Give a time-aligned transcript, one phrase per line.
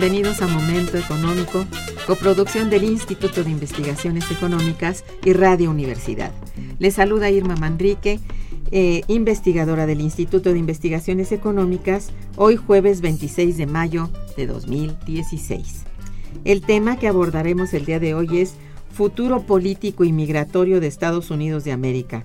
[0.00, 1.66] Bienvenidos a Momento Económico,
[2.06, 6.30] coproducción del Instituto de Investigaciones Económicas y Radio Universidad.
[6.78, 8.20] Les saluda Irma Manrique,
[8.70, 15.82] eh, investigadora del Instituto de Investigaciones Económicas, hoy jueves 26 de mayo de 2016.
[16.44, 18.54] El tema que abordaremos el día de hoy es
[18.92, 22.24] Futuro político y migratorio de Estados Unidos de América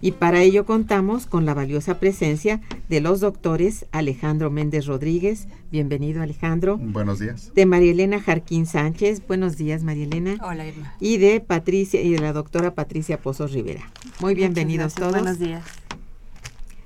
[0.00, 6.22] y para ello contamos con la valiosa presencia de los doctores Alejandro Méndez Rodríguez, bienvenido
[6.22, 6.78] Alejandro.
[6.78, 7.52] Buenos días.
[7.54, 10.36] De María Elena Jarquín Sánchez, buenos días María Elena.
[10.42, 10.94] Hola Irma.
[11.00, 13.90] Y de Patricia y de la doctora Patricia Pozos Rivera.
[14.20, 15.12] Muy bienvenidos todos.
[15.12, 15.64] Buenos días.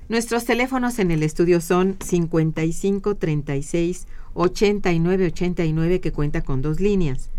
[0.09, 7.29] Nuestros teléfonos en el estudio son 55 36 89 89 que cuenta con dos líneas.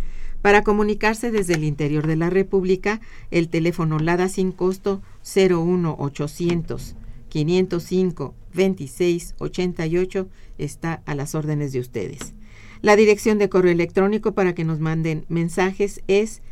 [0.44, 3.00] Para comunicarse desde el interior de la República,
[3.30, 6.96] el teléfono LADA sin costo 01800
[7.30, 10.28] 505 26 88
[10.58, 12.34] está a las órdenes de ustedes.
[12.82, 16.42] La dirección de correo electrónico para que nos manden mensajes es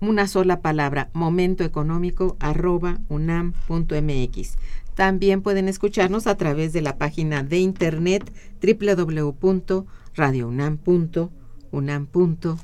[0.00, 4.56] una sola palabra, momentoeconómico arroba unam.mx.
[4.94, 8.32] También pueden escucharnos a través de la página de internet
[8.62, 12.58] www.radiounam.mx unam.mx.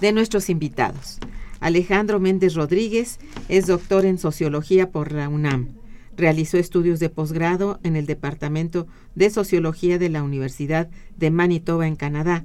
[0.00, 1.18] De nuestros invitados,
[1.60, 3.18] Alejandro Méndez Rodríguez
[3.48, 5.68] es doctor en sociología por la UNAM.
[6.16, 11.96] Realizó estudios de posgrado en el Departamento de Sociología de la Universidad de Manitoba en
[11.96, 12.44] Canadá.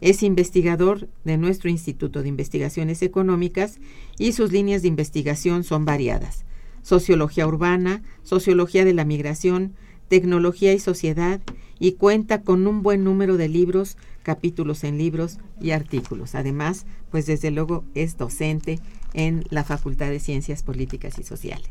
[0.00, 3.78] Es investigador de nuestro Instituto de Investigaciones Económicas
[4.18, 6.44] y sus líneas de investigación son variadas.
[6.82, 9.74] Sociología urbana, sociología de la migración,
[10.08, 11.40] tecnología y sociedad
[11.78, 16.34] y cuenta con un buen número de libros, capítulos en libros y artículos.
[16.34, 18.80] Además, pues desde luego es docente
[19.14, 21.70] en la Facultad de Ciencias Políticas y Sociales.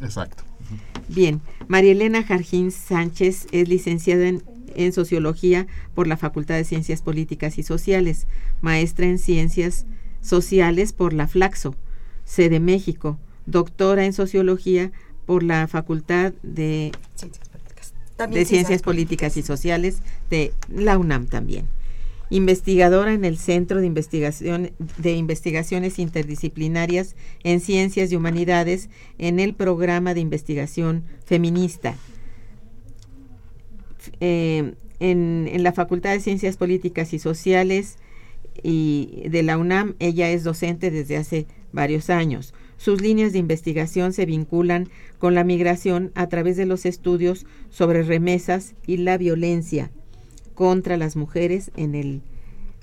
[0.00, 0.44] Exacto.
[1.08, 4.42] Bien, María Elena Jarjín Sánchez es licenciada en,
[4.74, 8.26] en, Sociología por la Facultad de Ciencias Políticas y Sociales,
[8.60, 9.86] maestra en Ciencias
[10.20, 11.74] Sociales por la Flaxo,
[12.24, 14.92] sede México, doctora en Sociología
[15.26, 16.92] por la Facultad de
[18.26, 21.66] de Ciencias Políticas y Sociales de la UNAM también.
[22.30, 29.54] Investigadora en el Centro de, Investigación, de Investigaciones Interdisciplinarias en Ciencias y Humanidades en el
[29.54, 31.96] programa de investigación feminista.
[34.20, 37.96] Eh, en, en la Facultad de Ciencias Políticas y Sociales
[38.62, 44.12] y de la UNAM, ella es docente desde hace varios años Sus líneas de investigación
[44.12, 44.88] se vinculan
[45.18, 49.90] con la migración a través de los estudios sobre remesas y la violencia
[50.54, 52.22] contra las mujeres en el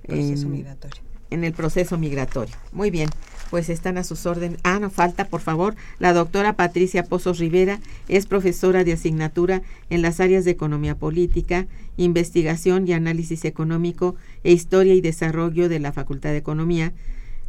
[0.06, 1.02] proceso migratorio.
[1.32, 2.56] En el proceso migratorio.
[2.72, 3.10] Muy bien,
[3.50, 4.60] pues están a sus órdenes.
[4.64, 10.02] Ah, no falta, por favor, la doctora Patricia Pozos Rivera es profesora de asignatura en
[10.02, 11.68] las áreas de economía política,
[11.98, 16.94] investigación y análisis económico e historia y desarrollo de la Facultad de Economía,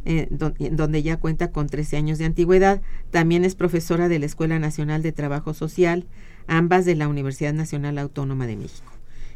[0.09, 2.81] eh, donde ya cuenta con 13 años de antigüedad.
[3.11, 6.05] También es profesora de la Escuela Nacional de Trabajo Social,
[6.47, 8.89] ambas de la Universidad Nacional Autónoma de México.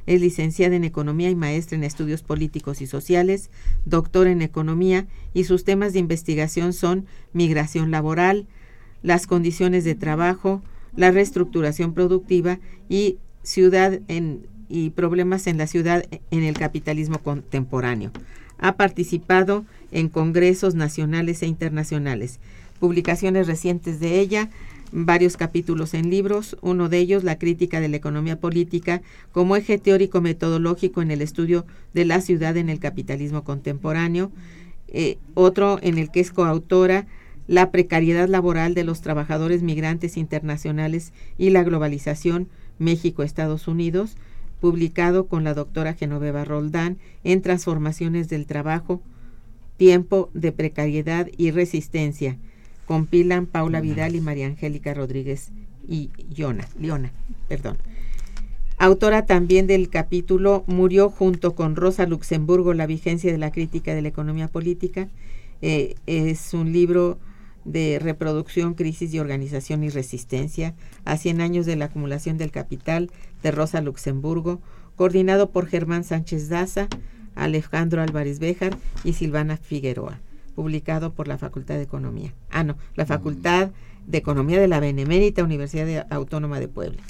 [0.05, 3.49] Es licenciada en Economía y maestra en Estudios Políticos y Sociales,
[3.83, 8.47] doctora en Economía y sus temas de investigación son migración laboral,
[9.03, 10.61] las condiciones de trabajo,
[10.95, 18.11] la reestructuración productiva y ciudad en, y problemas en la ciudad en el capitalismo contemporáneo.
[18.57, 19.65] Ha participado
[20.09, 22.39] congresos nacionales e internacionales.
[22.79, 24.49] Publicaciones recientes de ella
[24.91, 29.01] varios capítulos en libros, uno de ellos la crítica de la economía política
[29.31, 34.31] como eje teórico metodológico en el estudio de la ciudad en el capitalismo contemporáneo,
[34.89, 37.07] eh, otro en el que es coautora
[37.47, 42.47] la precariedad laboral de los trabajadores migrantes internacionales y la globalización
[42.77, 44.15] México-Estados Unidos,
[44.59, 49.01] publicado con la doctora Genoveva Roldán en Transformaciones del Trabajo,
[49.81, 52.37] Tiempo de Precariedad y Resistencia,
[52.85, 55.49] compilan Paula Vidal y María Angélica Rodríguez
[55.87, 57.11] y Yona, Leona,
[57.47, 57.77] perdón.
[58.77, 64.03] Autora también del capítulo Murió junto con Rosa Luxemburgo la vigencia de la crítica de
[64.03, 65.09] la economía política.
[65.63, 67.17] Eh, es un libro
[67.65, 70.75] de reproducción, crisis y organización y resistencia
[71.05, 73.09] a 100 años de la acumulación del capital
[73.41, 74.61] de Rosa Luxemburgo,
[74.95, 76.87] coordinado por Germán Sánchez Daza,
[77.35, 80.19] Alejandro Álvarez Béjar y Silvana Figueroa
[80.55, 82.33] publicado por la Facultad de Economía.
[82.49, 83.71] Ah, no, la Facultad
[84.05, 87.01] de Economía de la Benemérita Universidad Autónoma de Puebla.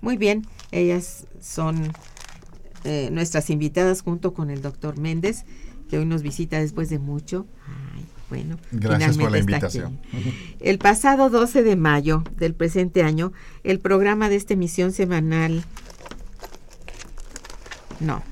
[0.00, 1.92] Muy bien, ellas son
[2.84, 5.44] eh, nuestras invitadas junto con el doctor Méndez,
[5.88, 7.46] que hoy nos visita después de mucho.
[7.94, 9.98] Ay, bueno, Gracias por la invitación.
[10.60, 13.32] El pasado 12 de mayo del presente año,
[13.64, 15.64] el programa de esta emisión semanal...
[17.98, 18.22] No,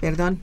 [0.00, 0.40] perdón,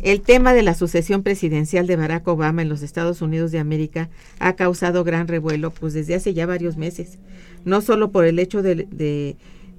[0.00, 4.10] el tema de la sucesión presidencial de Barack Obama en los Estados Unidos de América
[4.38, 7.18] ha causado gran revuelo pues desde hace ya varios meses,
[7.64, 8.86] no solo por el hecho de,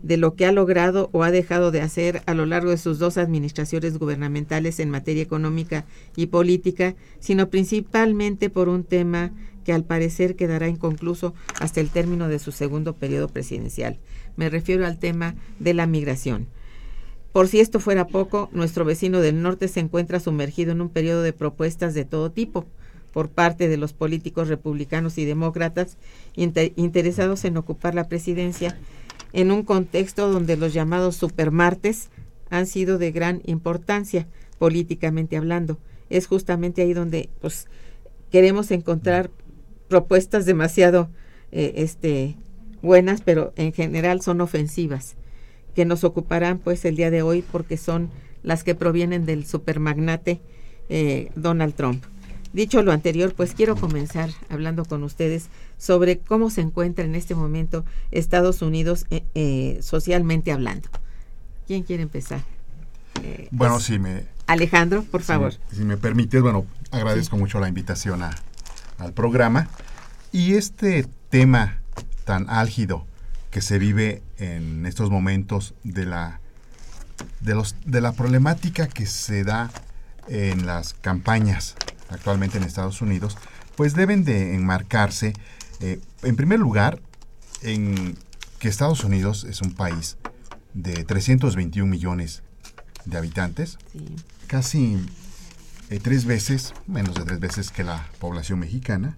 [0.02, 3.00] de, lo que ha logrado o ha dejado de hacer a lo largo de sus
[3.00, 5.86] dos administraciones gubernamentales en materia económica
[6.16, 9.32] y política, sino principalmente por un tema
[9.64, 14.00] que al parecer quedará inconcluso hasta el término de su segundo periodo presidencial.
[14.36, 16.48] Me refiero al tema de la migración.
[17.32, 21.22] Por si esto fuera poco, nuestro vecino del norte se encuentra sumergido en un periodo
[21.22, 22.66] de propuestas de todo tipo
[23.14, 25.98] por parte de los políticos republicanos y demócratas
[26.36, 28.78] interesados en ocupar la presidencia
[29.34, 32.10] en un contexto donde los llamados supermartes
[32.50, 34.28] han sido de gran importancia
[34.58, 35.78] políticamente hablando.
[36.10, 37.68] Es justamente ahí donde pues
[38.32, 39.30] queremos encontrar
[39.88, 41.10] propuestas demasiado
[41.52, 42.38] eh, este
[42.82, 45.16] buenas, pero en general son ofensivas
[45.76, 48.10] que nos ocuparán pues el día de hoy porque son
[48.44, 50.42] las que provienen del supermagnate
[50.90, 52.04] eh, Donald Trump.
[52.52, 57.36] Dicho lo anterior, pues quiero comenzar hablando con ustedes sobre cómo se encuentra en este
[57.36, 60.90] momento Estados Unidos eh, eh, socialmente hablando.
[61.68, 62.42] ¿Quién quiere empezar?
[63.52, 64.24] bueno, pues, si me...
[64.48, 65.54] Alejandro, por favor.
[65.72, 68.32] Si, me permites, bueno, agradezco mucho la invitación a,
[68.98, 69.68] al programa.
[70.32, 71.82] Y este tema
[72.24, 73.06] tan álgido
[73.52, 76.40] que se vive en estos momentos de la,
[77.42, 79.72] de, los, de la problemática que se da
[80.28, 81.76] en las campañas
[82.10, 83.38] actualmente en Estados Unidos,
[83.76, 85.34] pues deben de enmarcarse,
[85.80, 87.00] eh, en primer lugar,
[87.62, 88.18] en
[88.60, 90.18] que Estados Unidos es un país
[90.74, 92.44] de 321 millones
[93.06, 93.78] de habitantes,
[94.48, 94.98] casi
[95.90, 99.18] eh, tres veces, menos de tres veces que la población mexicana,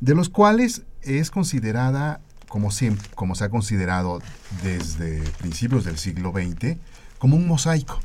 [0.00, 2.20] de los cuales es considerada
[2.50, 4.20] como, siempre, como se ha considerado
[4.64, 6.78] desde principios del siglo XX,
[7.18, 8.00] como un mosaico,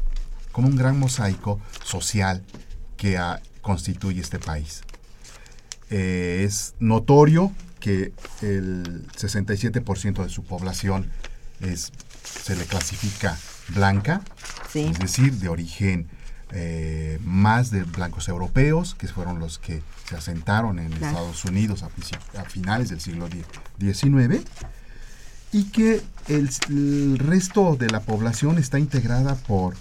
[0.51, 2.43] como un gran mosaico social
[2.95, 3.19] que
[3.61, 4.83] constituye este país.
[5.89, 11.09] Eh, es notorio que el 67% de su población
[11.59, 11.91] es,
[12.23, 14.21] se le clasifica blanca,
[14.75, 16.07] es decir, de origen
[16.51, 21.89] eh, más de blancos europeos, que fueron los que se asentaron en Estados Unidos a,
[22.45, 23.27] finales del siglo
[23.79, 24.45] XIX,
[25.51, 29.75] y que el, resto de la población está integrada por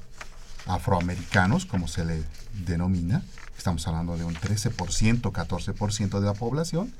[0.66, 2.23] afroamericanos, como se le
[2.66, 3.23] denomina,
[3.59, 6.92] estamos hablando de un 13%, 14% de la población,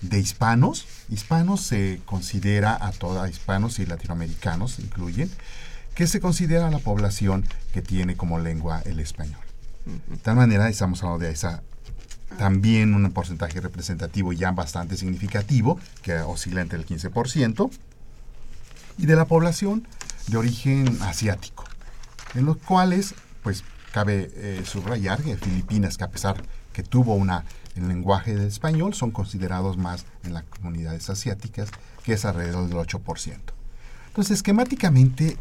[0.00, 0.86] de hispanos.
[1.08, 5.30] Hispanos se considera a toda, hispanos y latinoamericanos incluyen,
[5.94, 9.40] que se considera la población que tiene como lengua el español.
[9.84, 11.62] De tal manera, estamos hablando de esa
[12.38, 17.70] también un porcentaje representativo ya bastante significativo, que oscila entre el 15%,
[18.98, 19.86] y de la población
[20.28, 21.64] de origen asiático,
[22.34, 27.44] en los cuales, pues, cabe eh, subrayar que Filipinas, que a pesar que tuvo una
[27.74, 31.70] el lenguaje del español, son considerados más en las comunidades asiáticas,
[32.02, 33.38] que es alrededor del 8%.
[34.08, 35.36] Entonces, esquemáticamente,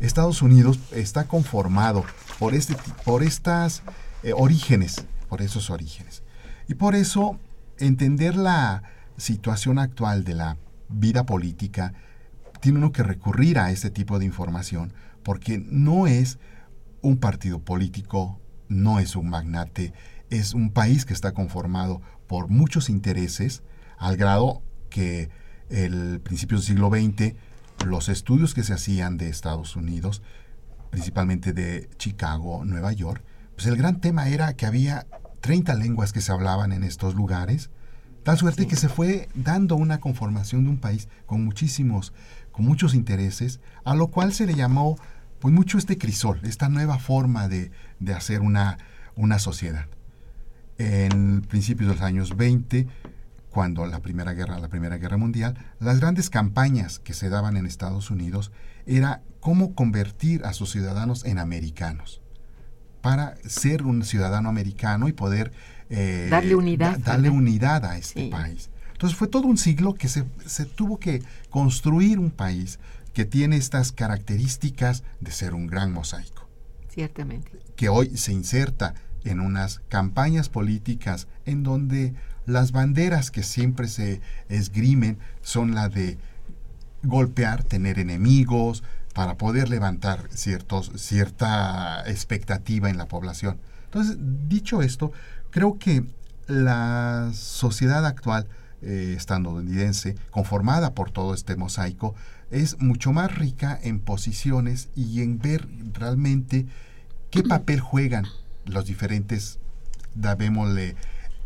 [0.00, 2.04] Estados Unidos está conformado
[2.38, 3.82] por, este, por estas
[4.22, 6.22] eh, orígenes, por esos orígenes.
[6.68, 7.38] Y por eso,
[7.78, 8.82] entender la
[9.16, 10.56] situación actual de la
[10.88, 11.92] vida política,
[12.60, 16.38] tiene uno que recurrir a este tipo de información, porque no es
[17.00, 19.92] un partido político, no es un magnate,
[20.30, 23.62] es un país que está conformado por muchos intereses,
[23.98, 25.30] al grado que
[25.68, 27.34] el principio del siglo XX,
[27.84, 30.22] los estudios que se hacían de Estados Unidos,
[30.90, 33.22] principalmente de Chicago, Nueva York,
[33.54, 35.06] pues el gran tema era que había
[35.40, 37.70] 30 lenguas que se hablaban en estos lugares,
[38.22, 42.12] tal suerte que se fue dando una conformación de un país con muchísimos,
[42.52, 44.96] con muchos intereses, a lo cual se le llamó
[45.40, 48.78] pues mucho este crisol, esta nueva forma de, de hacer una,
[49.16, 49.86] una sociedad.
[50.78, 52.86] En principios de los años 20,
[53.52, 57.66] cuando la Primera Guerra, la Primera Guerra Mundial, las grandes campañas que se daban en
[57.66, 58.50] Estados Unidos
[58.86, 62.22] era cómo convertir a sus ciudadanos en americanos
[63.02, 65.52] para ser un ciudadano americano y poder
[65.90, 68.70] eh, darle unidad, darle unidad a este país.
[68.92, 72.78] Entonces fue todo un siglo que se, se tuvo que construir un país
[73.12, 76.48] que tiene estas características de ser un gran mosaico.
[76.88, 77.50] Ciertamente.
[77.76, 78.94] Que hoy se inserta
[79.24, 82.14] en unas campañas políticas en donde
[82.46, 86.18] las banderas que siempre se esgrimen son la de
[87.02, 88.82] golpear, tener enemigos,
[89.14, 93.58] para poder levantar ciertos, cierta expectativa en la población.
[93.84, 94.16] Entonces,
[94.48, 95.12] dicho esto,
[95.50, 96.04] creo que
[96.46, 98.48] la sociedad actual
[98.80, 102.14] eh, estadounidense, conformada por todo este mosaico,
[102.50, 106.66] es mucho más rica en posiciones y en ver realmente
[107.30, 108.26] qué papel juegan
[108.64, 109.58] los diferentes,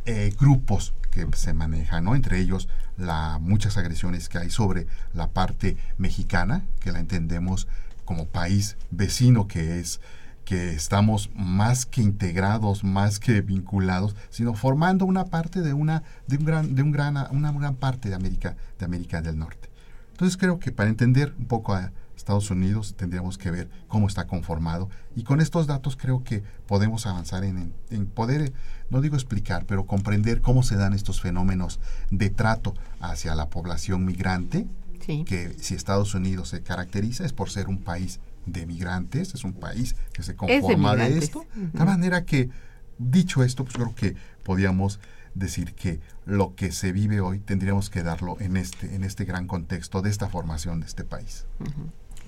[0.07, 2.15] eh, grupos que se manejan, ¿no?
[2.15, 7.67] Entre ellos la, muchas agresiones que hay sobre la parte mexicana, que la entendemos
[8.05, 10.01] como país vecino que es
[10.45, 16.37] que estamos más que integrados, más que vinculados, sino formando una parte de una de
[16.37, 19.69] un gran de un gran una gran parte de América de América del Norte.
[20.13, 21.91] Entonces creo que para entender un poco a
[22.27, 24.91] Estados Unidos tendríamos que ver cómo está conformado.
[25.15, 28.53] Y con estos datos creo que podemos avanzar en, en, poder,
[28.91, 31.79] no digo explicar, pero comprender cómo se dan estos fenómenos
[32.11, 34.67] de trato hacia la población migrante,
[35.07, 39.53] que si Estados Unidos se caracteriza es por ser un país de migrantes, es un
[39.53, 42.51] país que se conforma de, esto, de manera que,
[42.99, 44.99] dicho esto, pues creo que podíamos
[45.37, 49.47] decir que lo que se vive hoy tendríamos que darlo en este, en este gran
[49.47, 51.47] contexto de esta formación de este país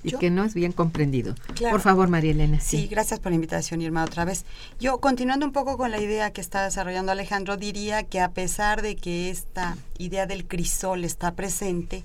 [0.02, 1.34] y que no es bien comprendido.
[1.70, 2.60] Por favor, María Elena.
[2.60, 2.86] Sí.
[2.86, 4.44] gracias por la invitación, Irma, otra vez.
[4.80, 8.82] Yo, continuando un poco con la idea que está desarrollando Alejandro, diría que a pesar
[8.82, 12.04] de que esta idea del crisol está presente,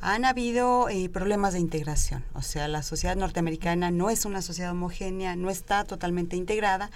[0.00, 2.24] han habido eh, problemas de integración.
[2.34, 6.90] O sea, la sociedad norteamericana no es una sociedad homogénea, no está totalmente integrada,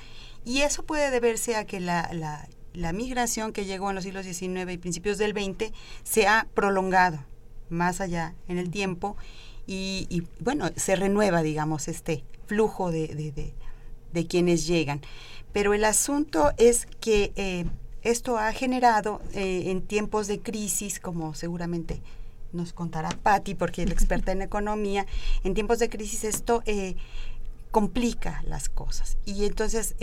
[0.44, 4.26] y eso puede deberse a que la, la, la migración que llegó en los siglos
[4.26, 5.72] XIX y principios del XX
[6.04, 7.24] se ha prolongado
[7.70, 9.16] más allá en el tiempo
[9.70, 13.52] y, bueno, se renueva, digamos, este flujo de,
[14.12, 15.02] de, quienes llegan.
[15.52, 17.66] Pero el asunto es que eh,
[18.02, 22.00] esto ha generado eh, en tiempos de crisis, como seguramente
[22.54, 25.06] nos contará Patti, porque es la experta en economía,
[25.44, 26.96] en tiempos de crisis esto eh,
[27.70, 29.18] complica las cosas.
[29.26, 29.96] Y entonces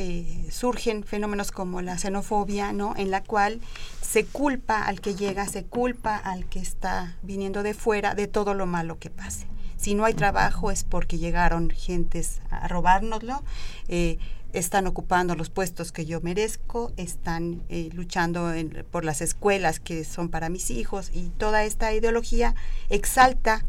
[0.52, 2.94] surgen fenómenos como la xenofobia, ¿no?
[2.96, 3.62] En la cual
[4.02, 8.54] se culpa al que llega, se culpa al que está viniendo de fuera de todo
[8.54, 9.48] lo malo que pase.
[9.86, 13.44] Si no hay trabajo es porque llegaron gentes a robárnoslo.
[13.88, 14.18] Eh,
[14.52, 18.52] están ocupando los puestos que yo merezco, están eh, luchando
[18.90, 22.56] por las escuelas que son para mis hijos y toda esta ideología
[22.90, 23.64] exalta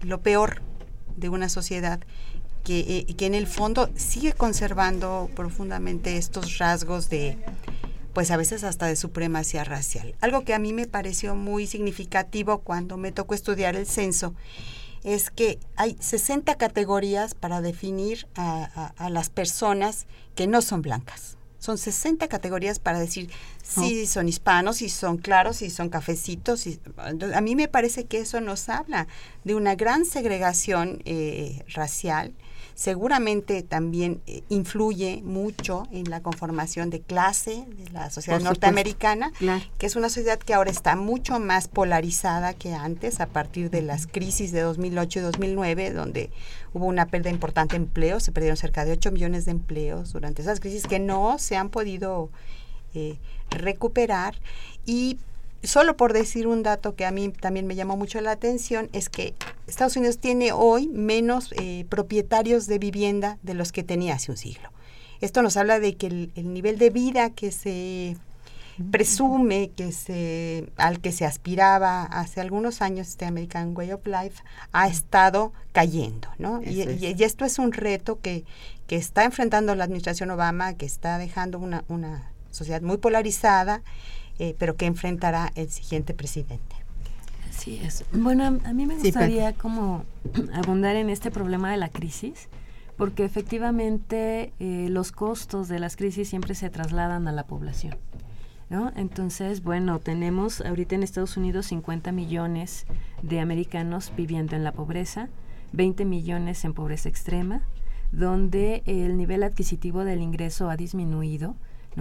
[0.00, 0.62] lo peor
[1.18, 2.00] de una sociedad
[2.64, 7.36] que, eh, que en el fondo sigue conservando profundamente estos rasgos de,
[8.14, 10.14] pues a veces hasta de supremacía racial.
[10.22, 14.34] Algo que a mí me pareció muy significativo cuando me tocó estudiar el censo
[15.14, 21.38] es que hay 60 categorías para definir a, las personas que no son blancas.
[21.58, 23.30] Son 60 categorías para decir
[23.62, 26.60] si son hispanos, si son claros, si son cafecitos.
[26.60, 29.08] Si, a mí me parece que eso nos habla
[29.44, 32.34] de una gran segregación eh, racial
[32.78, 39.32] seguramente también eh, influye mucho en la conformación de clase de la sociedad norteamericana,
[39.78, 43.82] que es una sociedad que ahora está mucho más polarizada que antes a partir de
[43.82, 46.30] las crisis de 2008 y 2009, donde
[46.72, 50.42] hubo una pérdida importante de empleos, se perdieron cerca de 8 millones de empleos durante
[50.42, 52.30] esas crisis que no se han podido
[52.94, 53.18] eh,
[53.50, 54.36] recuperar.
[54.86, 55.18] Y
[55.62, 59.08] solo por decir un dato que a mí también me llamó mucho la atención, es
[59.08, 59.34] que
[59.66, 64.36] Estados Unidos tiene hoy menos eh, propietarios de vivienda de los que tenía hace un
[64.36, 64.70] siglo.
[65.20, 68.16] Esto nos habla de que el, nivel de vida que se
[68.92, 74.44] presume que se al que se aspiraba hace algunos años este American Way of Life
[74.70, 76.62] ha estado cayendo, ¿no?
[76.62, 78.44] Y, y, esto es un reto que,
[78.86, 83.82] que está enfrentando la administración Obama, que está dejando una, una sociedad muy polarizada
[84.38, 86.76] eh, pero que enfrentará el siguiente presidente.
[87.48, 88.04] Así es.
[88.12, 90.04] Bueno, a, mí me gustaría como
[90.54, 92.48] abundar en este problema de la crisis,
[92.96, 97.96] porque efectivamente eh, los costos de las crisis siempre se trasladan a la población.
[98.70, 98.92] ¿No?
[98.96, 102.84] Entonces, bueno, tenemos ahorita en Estados Unidos 50 millones
[103.22, 105.30] de americanos viviendo en la pobreza,
[105.72, 107.62] 20 millones en pobreza extrema,
[108.12, 111.56] donde el nivel adquisitivo del ingreso ha disminuido,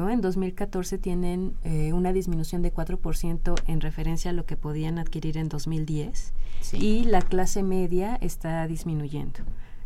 [0.09, 5.37] en 2014 tienen eh, una disminución de 4% en referencia a lo que podían adquirir
[5.37, 6.33] en 2010
[6.73, 9.39] y la clase media está disminuyendo.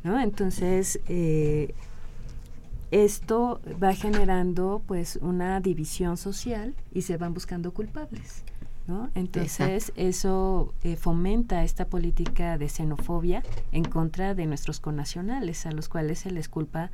[0.04, 0.20] ¿no?
[0.20, 1.74] Entonces, eh,
[2.92, 8.44] esto va generando pues una división social y se van buscando culpables.
[8.88, 9.10] ¿no?
[9.16, 15.88] Entonces eso eh, fomenta esta política de xenofobia en contra de nuestros connacionales, a los
[15.88, 16.92] cuales se les culpa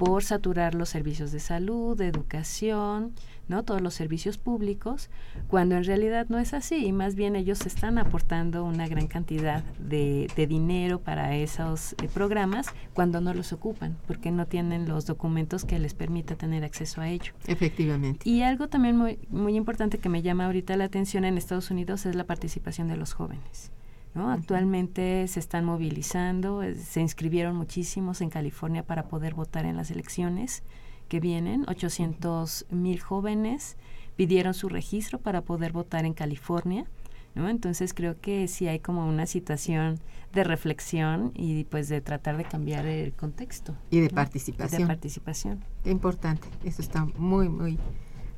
[0.00, 3.12] por saturar los servicios de salud, de educación,
[3.48, 3.64] ¿no?
[3.64, 5.10] todos los servicios públicos,
[5.46, 9.62] cuando en realidad no es así y más bien ellos están aportando una gran cantidad
[9.78, 15.66] de, dinero para esos eh, programas cuando no los ocupan, porque no tienen los documentos
[15.66, 17.34] que les permita tener acceso a ello.
[17.46, 18.26] Efectivamente.
[18.26, 22.06] Y algo también muy, muy importante que me llama ahorita la atención en Estados Unidos
[22.06, 23.70] es la participación de los jóvenes.
[24.14, 30.62] Actualmente se están movilizando, se inscribieron muchísimos en California para poder votar en las elecciones
[31.08, 31.64] que vienen.
[31.68, 33.76] 800 mil jóvenes
[34.16, 36.86] pidieron su registro para poder votar en California.
[37.34, 37.48] ¿no?
[37.48, 40.00] Entonces creo que sí hay como una situación
[40.32, 43.76] de reflexión y pues de tratar de cambiar el contexto.
[43.90, 44.82] Y de participación.
[44.82, 45.64] De participación.
[45.84, 46.48] Qué importante.
[46.64, 47.78] Eso está muy, muy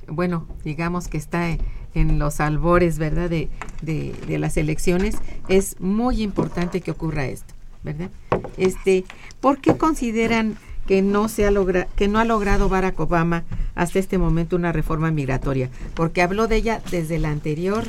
[0.08, 1.56] bueno, digamos que está
[1.94, 3.48] en los albores, ¿verdad?, de,
[3.82, 5.16] de, las elecciones,
[5.48, 8.10] es muy importante que ocurra esto, ¿verdad?
[8.56, 9.04] Este,
[9.40, 13.98] ¿Por qué consideran que no, se ha logra que no ha logrado Barack Obama hasta
[13.98, 15.70] este momento una reforma migratoria?
[15.94, 17.84] Porque habló de ella desde la anterior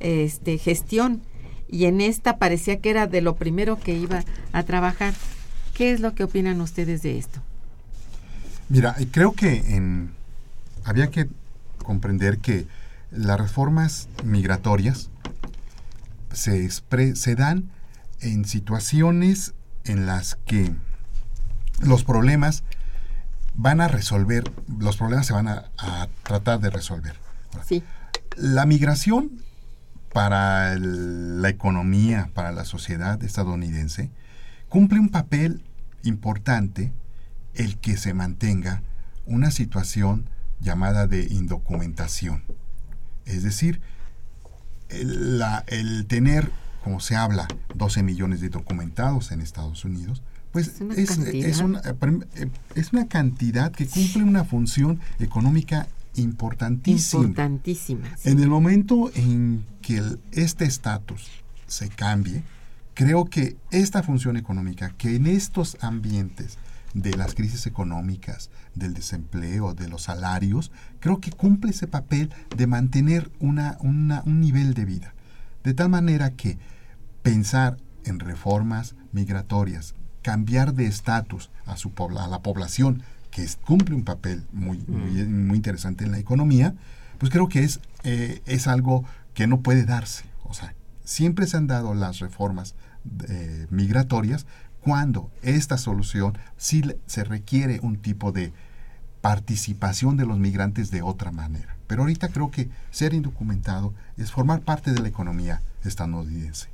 [0.00, 1.22] este, gestión
[1.68, 5.14] y en esta parecía que era de lo primero que iba a trabajar.
[5.74, 7.40] ¿Qué es lo que opinan ustedes de esto?
[8.68, 10.10] Mira, creo que en,
[10.84, 11.28] había que
[11.82, 12.66] comprender que
[13.10, 15.10] las reformas migratorias
[16.32, 17.70] se, se dan
[18.20, 20.72] en situaciones en las que
[21.80, 22.62] los problemas
[23.54, 25.68] van a resolver, los problemas se van a,
[26.22, 27.14] tratar de resolver.
[28.36, 29.42] La migración
[30.12, 34.10] para la economía, para la sociedad estadounidense,
[34.68, 35.62] cumple un papel
[36.02, 36.92] importante
[37.54, 38.82] el que se mantenga
[39.26, 40.28] una situación
[40.62, 42.42] llamada de indocumentación.
[43.24, 43.80] Es decir,
[44.88, 46.50] el, la, el tener,
[46.82, 50.22] como se habla, 12 millones de documentados en Estados Unidos,
[50.52, 57.24] pues es una, es, una, eh, es una cantidad que cumple una función económica importantísima.
[57.24, 58.08] Importantísima.
[58.24, 61.30] En el momento en que este estatus
[61.66, 62.42] se cambie,
[62.92, 66.58] creo que esta función económica, que en estos ambientes
[66.94, 72.66] de las crisis económicas, del desempleo, de los salarios, creo que cumple ese papel de
[72.66, 75.14] mantener una, un nivel de vida.
[75.64, 76.58] De tal manera que
[77.22, 84.04] pensar en reformas migratorias, cambiar de estatus a, su, a la población, que cumple un
[84.04, 85.46] papel muy, muy, mm.
[85.46, 86.74] muy, interesante en la economía,
[87.18, 90.24] pues creo que es, eh, es algo que no puede darse.
[90.44, 90.74] O sea,
[91.04, 92.74] siempre se han dado las reformas
[93.28, 94.46] eh, migratorias,
[94.82, 98.52] cuando esta solución sí se requiere un tipo de
[99.20, 101.76] participación de los migrantes de otra manera.
[101.86, 106.68] Pero ahorita creo que ser indocumentado es formar parte de la economía estadounidense.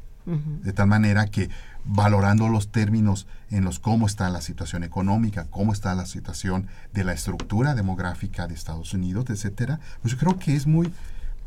[0.63, 1.49] De tal manera que
[1.87, 7.03] valorando los términos en los cómo está la situación económica, cómo está la situación de
[7.03, 10.93] la estructura demográfica de Estados Unidos, etcétera, pues yo creo que es muy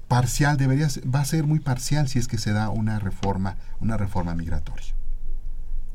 [0.07, 3.97] parcial, debería va a ser muy parcial si es que se da una reforma, una
[3.97, 4.95] reforma migratoria.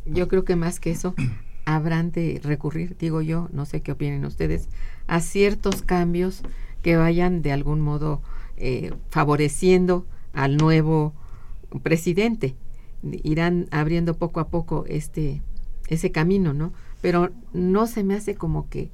[0.06, 1.14] Yo creo que más que eso
[1.64, 4.68] habrán de recurrir, digo yo, no sé qué opinen ustedes,
[5.06, 6.42] a ciertos cambios
[6.82, 8.22] que vayan de algún modo
[8.56, 11.12] eh, favoreciendo al nuevo
[11.82, 12.54] presidente
[13.02, 15.42] irán abriendo poco a poco este
[15.88, 16.72] ese camino, ¿no?
[17.00, 18.90] Pero no se me hace como que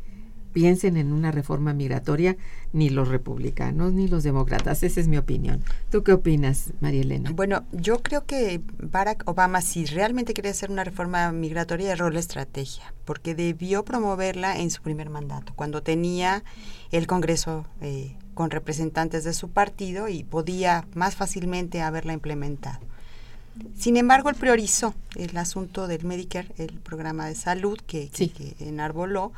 [0.53, 2.37] piensen en una reforma migratoria
[2.73, 4.83] ni los republicanos ni los demócratas.
[4.83, 5.63] Esa es mi opinión.
[5.91, 7.31] ¿Tú qué opinas, María Elena?
[7.33, 12.21] Bueno, yo creo que Barack Obama, si realmente quería hacer una reforma migratoria, erró la
[12.21, 16.45] estrategia, porque debió promoverla en su primer mandato, cuando tenía
[16.91, 22.81] el Congreso eh, con representantes de su partido y podía más fácilmente haberla implementado.
[23.77, 28.11] Sin embargo, él priorizó el asunto del Medicare, el programa de salud que,
[28.61, 29.33] enarboló,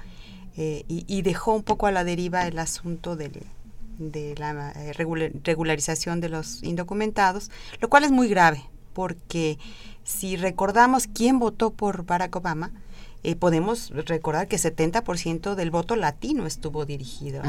[0.57, 3.33] eh, y, dejó un poco a la deriva el asunto de
[4.37, 9.59] la eh, regularización de los indocumentados, lo cual es muy grave, porque
[10.05, 12.71] si recordamos quién votó por Barack Obama,
[13.25, 17.43] eh, podemos recordar que 70% del voto latino estuvo dirigido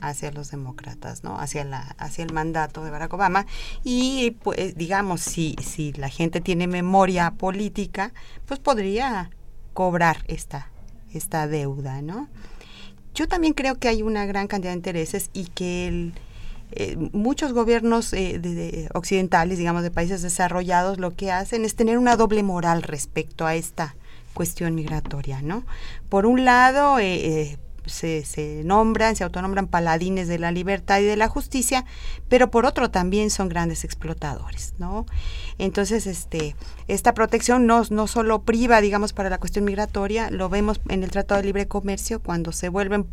[0.00, 1.38] hacia los demócratas, ¿no?
[1.38, 3.46] Hacia la hacia el mandato de Barack Obama
[3.84, 8.12] y pues digamos si si la gente tiene memoria política,
[8.44, 9.30] pues podría
[9.72, 10.69] cobrar esta
[11.12, 12.28] esta deuda, ¿no?
[13.14, 16.12] Yo también creo que hay una gran cantidad de intereses y que
[16.72, 22.16] eh, muchos gobiernos eh, occidentales, digamos de países desarrollados, lo que hacen es tener una
[22.16, 23.96] doble moral respecto a esta
[24.34, 25.64] cuestión migratoria, ¿no?
[26.08, 31.04] Por un lado, eh, eh, se, se, nombran, se autonombran paladines de la libertad y
[31.04, 31.84] de la justicia,
[32.28, 35.06] pero por otro también son grandes explotadores, ¿no?
[35.58, 36.56] Entonces, este,
[36.88, 41.10] esta protección no, no solo priva, digamos, para la cuestión migratoria, lo vemos en el
[41.10, 43.06] Tratado de Libre Comercio cuando se vuelven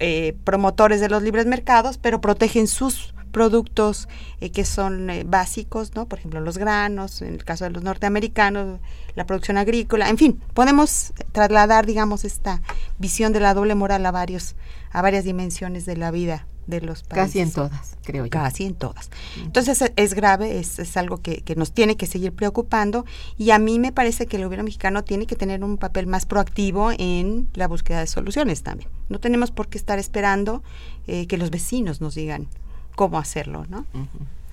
[0.00, 4.08] eh, promotores de los libres mercados, pero protegen sus productos
[4.40, 6.06] eh, que son eh, básicos, ¿no?
[6.06, 8.80] Por ejemplo, los granos, en el caso de los norteamericanos,
[9.14, 12.62] la producción agrícola, en fin, podemos trasladar, digamos, esta
[12.98, 14.56] visión de la doble moral a varios
[14.92, 17.26] a varias dimensiones de la vida de los países.
[17.26, 18.30] Casi en todas, creo yo.
[18.30, 19.10] Casi en todas.
[19.42, 23.04] Entonces es, grave, es, es algo que, que, nos tiene que seguir preocupando
[23.36, 26.26] y a mí me parece que el gobierno mexicano tiene que tener un papel más
[26.26, 28.90] proactivo en la búsqueda de soluciones también.
[29.08, 30.62] No tenemos por qué estar esperando
[31.06, 32.48] eh, que los vecinos nos digan
[32.94, 33.86] cómo hacerlo, ¿no?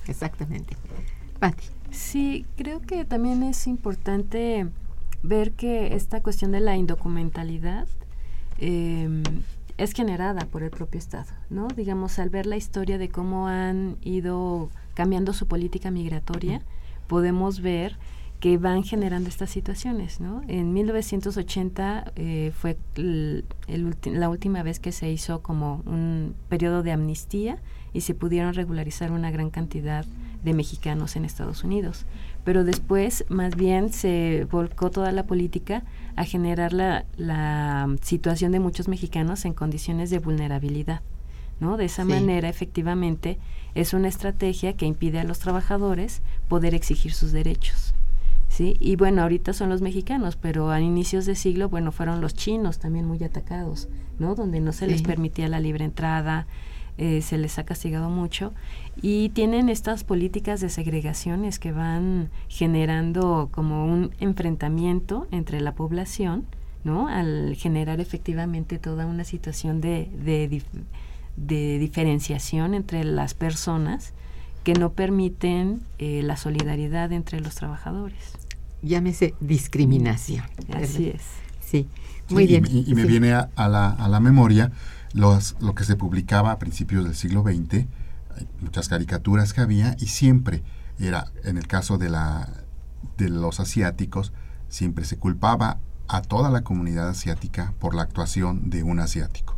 [0.08, 0.76] Exactamente.
[1.92, 4.68] Sí, creo que también es importante
[5.24, 7.88] ver que esta cuestión de la indocumentalidad
[8.60, 9.24] em,
[9.78, 11.68] es generada por el propio Estado, ¿no?
[11.68, 16.62] Digamos, al ver la historia de cómo han ido cambiando su política migratoria,
[17.08, 17.98] podemos ver
[18.40, 20.42] que van generando estas situaciones, ¿no?
[20.48, 27.58] En 1980 eh, fue la última vez que se hizo como un periodo de amnistía
[27.94, 30.06] y se pudieron regularizar una gran cantidad
[30.44, 32.06] de mexicanos en Estados Unidos.
[32.44, 35.84] Pero después, más bien, se volcó toda la política
[36.16, 41.02] a generar la, la situación de muchos mexicanos en condiciones de vulnerabilidad.
[41.60, 41.76] ¿no?
[41.76, 43.40] De esa manera, efectivamente,
[43.74, 47.96] es una estrategia que impide a los trabajadores poder exigir sus derechos.
[48.58, 48.76] ¿Sí?
[48.80, 52.80] Y bueno, ahorita son los mexicanos, pero a inicios de siglo, bueno, fueron los chinos
[52.80, 54.34] también muy atacados, ¿no?
[54.34, 56.48] Donde no se les permitía la libre entrada,
[56.98, 58.56] eh, se les ha castigado mucho
[59.00, 66.46] y tienen estas políticas de segregaciones que van generando como un enfrentamiento entre la población,
[66.84, 67.08] ¿no?
[67.10, 70.10] Al generar efectivamente toda una situación de,
[71.38, 74.14] de, diferenciación entre las personas
[74.64, 78.47] que no permiten eh, la solidaridad entre los trabajadores.
[78.82, 80.46] Llámese discriminación.
[80.74, 81.22] Así es.
[81.66, 81.88] Sí,
[82.30, 82.66] muy bien.
[82.70, 84.72] Y, me viene a, la, a la memoria
[85.14, 87.86] lo que se publicaba a principios del siglo XX,
[88.62, 90.64] muchas caricaturas que había y siempre
[91.00, 92.50] era, en el caso de, la,
[93.18, 94.34] de los asiáticos,
[94.70, 99.58] siempre se culpaba a toda la comunidad asiática por la actuación de un asiático.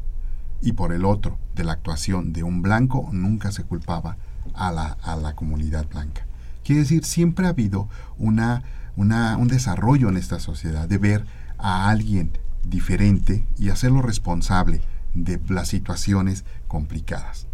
[0.62, 4.18] Y por el otro, de la actuación de un blanco, nunca se culpaba
[4.54, 6.26] a la, a la comunidad blanca.
[6.64, 8.64] Quiere decir, siempre ha habido una,
[9.00, 11.26] una, un desarrollo en esta sociedad de ver
[11.58, 12.32] a alguien
[12.66, 14.82] diferente y hacerlo responsable
[15.14, 17.48] de las situaciones complicadas.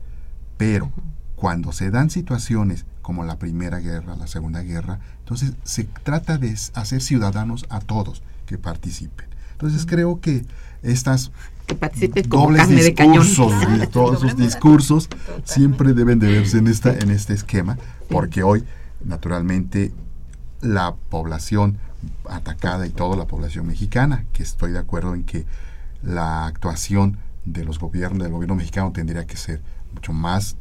[0.58, 0.92] Pero
[1.36, 6.58] cuando se dan situaciones como la Primera Guerra, la Segunda Guerra, entonces se trata de
[6.74, 9.28] hacer ciudadanos a todos que participen.
[9.52, 10.46] Entonces creo que
[10.82, 11.32] estas
[12.28, 13.54] dobles discursos,
[13.92, 15.10] todos sus discursos
[15.44, 17.78] siempre deben de verse en esta en este esquema,
[18.10, 18.64] porque hoy
[19.04, 19.94] naturalmente
[20.66, 21.78] la población
[22.30, 25.46] atacada y toda la población mexicana, que estoy de acuerdo en que
[26.04, 29.62] la actuación de los gobiernos, del gobierno mexicano tendría que ser
[29.94, 30.58] mucho más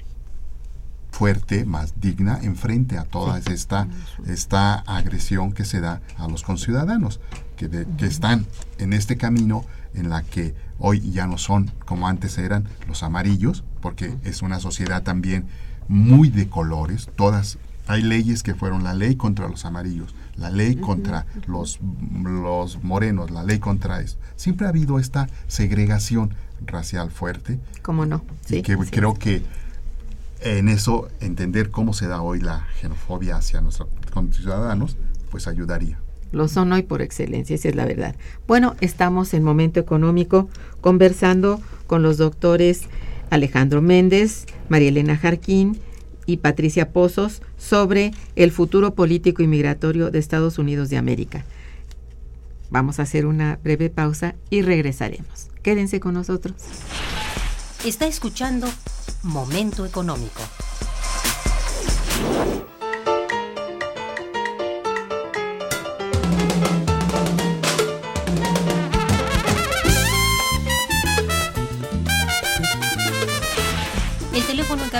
[1.10, 3.86] fuerte, más digna en frente a toda esta,
[4.26, 7.20] esta agresión que se da a los conciudadanos,
[7.56, 8.46] que, que están
[8.78, 9.64] en este camino
[9.94, 14.58] en la que hoy ya no son como antes eran los amarillos, porque es una
[14.58, 15.46] sociedad también
[15.86, 20.76] muy de colores, todas hay leyes que fueron la ley contra los amarillos, la ley
[20.76, 21.78] contra los,
[22.22, 24.16] los morenos, la ley contra eso.
[24.36, 27.58] Siempre ha habido esta segregación racial fuerte.
[27.82, 28.24] ¿Cómo no?
[28.46, 29.42] Sí, que creo que
[30.40, 33.88] en eso entender cómo se da hoy la xenofobia hacia nuestros
[34.32, 34.96] ciudadanos,
[35.30, 35.98] pues ayudaría.
[36.32, 38.16] Lo son hoy por excelencia, esa es la verdad.
[38.48, 40.48] Bueno, estamos en Momento Económico
[40.80, 42.82] conversando con los doctores
[43.30, 45.78] Alejandro Méndez, María Elena Jarquín
[46.26, 51.44] y Patricia Pozos sobre el futuro político y migratorio de Estados Unidos de América.
[52.70, 55.48] Vamos a hacer una breve pausa y regresaremos.
[55.62, 56.54] Quédense con nosotros.
[57.84, 58.66] Está escuchando
[59.22, 60.40] Momento Económico.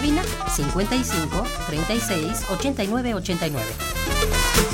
[0.04, 4.73] Cabina 55 36 89 89.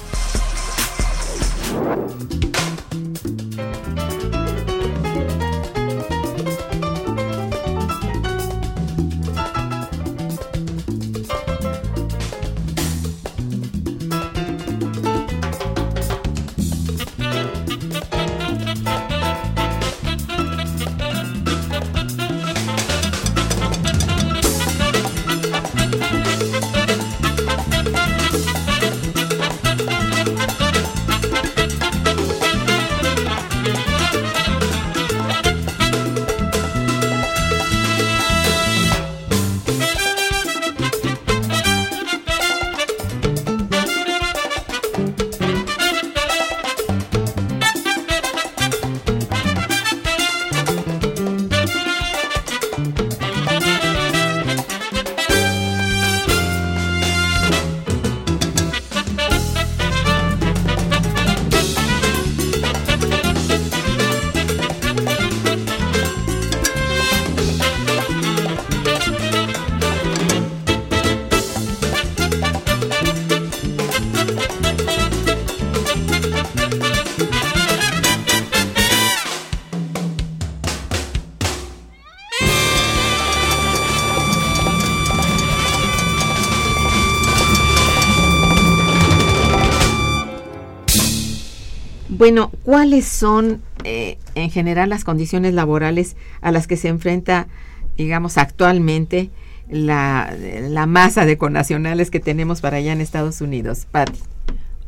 [93.21, 97.47] Son eh, en general las condiciones laborales a las que se enfrenta,
[97.95, 99.29] digamos, actualmente
[99.69, 103.85] la, masa de conacionales que tenemos para allá en Estados Unidos?
[103.91, 104.19] Patti.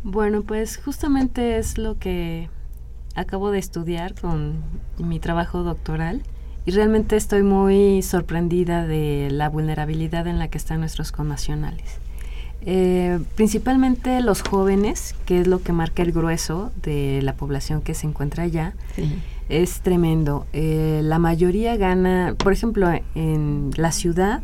[0.01, 2.49] Bueno, pues justamente es lo que
[3.13, 4.63] acabo de estudiar con
[4.97, 6.23] mi trabajo doctoral
[6.65, 11.99] y realmente estoy muy sorprendida de la vulnerabilidad en la que están nuestros connacionales.
[12.65, 17.93] Eh, principalmente los jóvenes, que es lo que marca el grueso de la población que
[17.93, 18.73] se encuentra allá,
[19.49, 20.45] es tremendo.
[20.53, 24.41] Eh, la mayoría gana, por ejemplo, en la ciudad,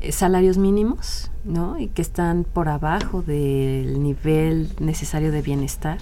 [0.00, 1.78] eh, salarios mínimos, ¿no?
[1.78, 5.98] Y que están por abajo del nivel necesario de bienestar.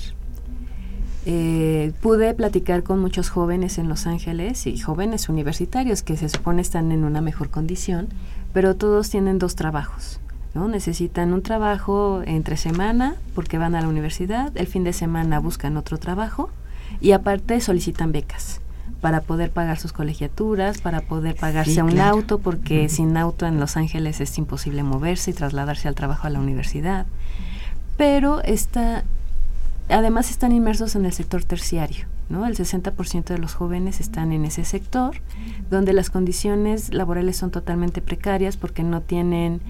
[2.02, 6.90] pude platicar con muchos jóvenes en Los Ángeles y jóvenes universitarios que se supone están
[6.90, 8.08] en una mejor condición,
[8.52, 10.18] pero todos tienen dos trabajos
[10.54, 10.68] ¿no?
[10.68, 15.76] Necesitan un trabajo entre semana porque van a la universidad, el fin de semana buscan
[15.76, 16.50] otro trabajo
[17.00, 18.60] y aparte solicitan becas
[19.00, 23.76] para poder pagar sus colegiaturas, para poder pagarse un auto, porque sin auto en Los
[23.76, 27.06] Ángeles es imposible moverse y trasladarse al trabajo a la universidad.
[27.96, 29.02] Pero está,
[29.88, 32.06] además están inmersos en el sector terciario.
[32.28, 32.46] ¿no?
[32.46, 35.16] El 60% de los jóvenes están en ese sector,
[35.68, 39.60] donde las condiciones laborales son totalmente precarias porque no tienen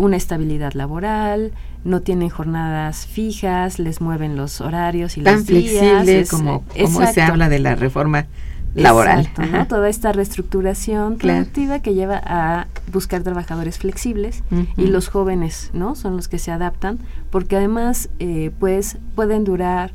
[0.00, 1.52] una estabilidad laboral,
[1.84, 7.50] no tienen jornadas fijas, les mueven los horarios y Tan flexible como, como se habla
[7.50, 8.26] de la reforma
[8.74, 9.28] laboral.
[9.68, 14.42] Toda esta reestructuración productiva que lleva a buscar trabajadores flexibles
[14.78, 15.94] y los jóvenes, ¿no?
[15.94, 19.92] Son los que se adaptan porque además, eh, pues, pueden durar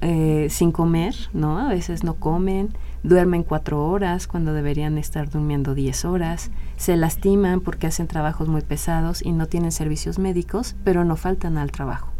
[0.00, 1.60] eh, sin comer, ¿no?
[1.60, 2.70] A veces no comen,
[3.08, 8.60] duermen cuatro horas cuando deberían estar durmiendo diez horas, se lastiman porque hacen trabajos muy
[8.60, 12.12] pesados y no tienen servicios médicos, pero no faltan al trabajo.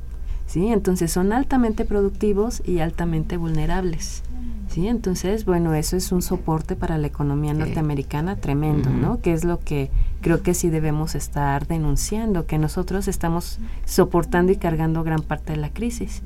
[0.46, 0.68] ¿Sí?
[0.68, 4.22] Entonces son altamente productivos y altamente vulnerables.
[4.68, 4.88] ¿sí?
[4.88, 9.20] Entonces, bueno, eso es un soporte para la economía norteamericana tremendo, ¿no?
[9.20, 9.90] Que es lo que
[10.22, 15.58] creo que sí debemos estar denunciando, que nosotros estamos soportando y cargando gran parte de
[15.58, 16.22] la crisis.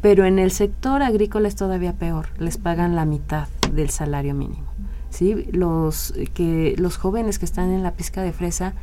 [0.00, 4.66] Pero en el sector agrícola es todavía peor, les pagan la mitad del salario mínimo.
[5.10, 5.46] ¿sí?
[5.52, 8.74] Los, que, los jóvenes que están en la pizca de fresa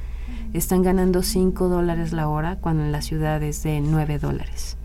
[0.53, 4.77] están ganando 5 dólares la hora cuando en la ciudad es de 9 dólares.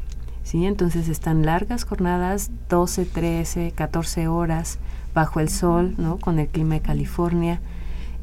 [0.42, 0.66] ¿sí?
[0.66, 4.78] Entonces están largas jornadas, 12, 13, 14 horas
[5.14, 6.18] bajo el sol, ¿no?
[6.18, 7.60] Con el clima de California,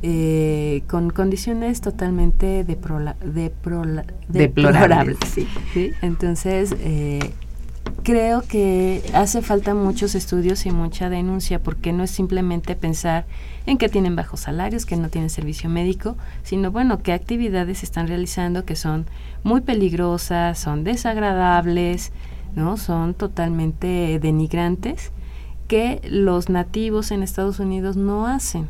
[0.02, 4.08] eh, con condiciones totalmente deplorables.
[5.74, 5.92] Sí.
[6.02, 7.34] Entonces, eh,
[8.04, 13.26] creo que hace falta muchos estudios y mucha denuncia, porque no es simplemente pensar
[13.66, 18.08] en que tienen bajos salarios, que no tienen servicio médico, sino bueno, qué actividades están
[18.08, 19.06] realizando que son
[19.44, 22.12] muy peligrosas, son desagradables,
[22.56, 22.78] ¿no?
[22.78, 25.12] Son totalmente denigrantes
[25.68, 28.70] que los nativos en Estados Unidos no hacen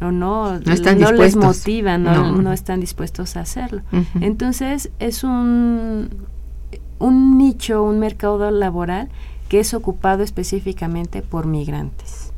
[0.00, 3.82] o no, no, les motivan, no, están dispuestos a hacerlo.
[4.20, 6.08] Entonces es un,
[6.98, 9.08] un nicho, un mercado laboral
[9.48, 12.32] que es ocupado específicamente por migrantes.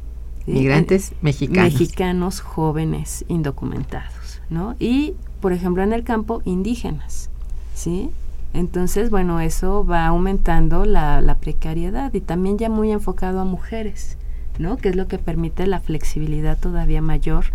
[0.47, 1.73] Migrantes mexicanos.
[1.73, 4.75] Mexicanos jóvenes indocumentados, ¿no?
[4.79, 7.31] Y, por ejemplo, en el campo, indígenas,
[7.75, 8.11] ¿sí?
[8.53, 14.17] Entonces, bueno, eso va aumentando la, la precariedad y también ya muy enfocado a mujeres,
[14.59, 14.77] ¿no?
[14.77, 17.47] Que es lo que permite la flexibilidad todavía mayor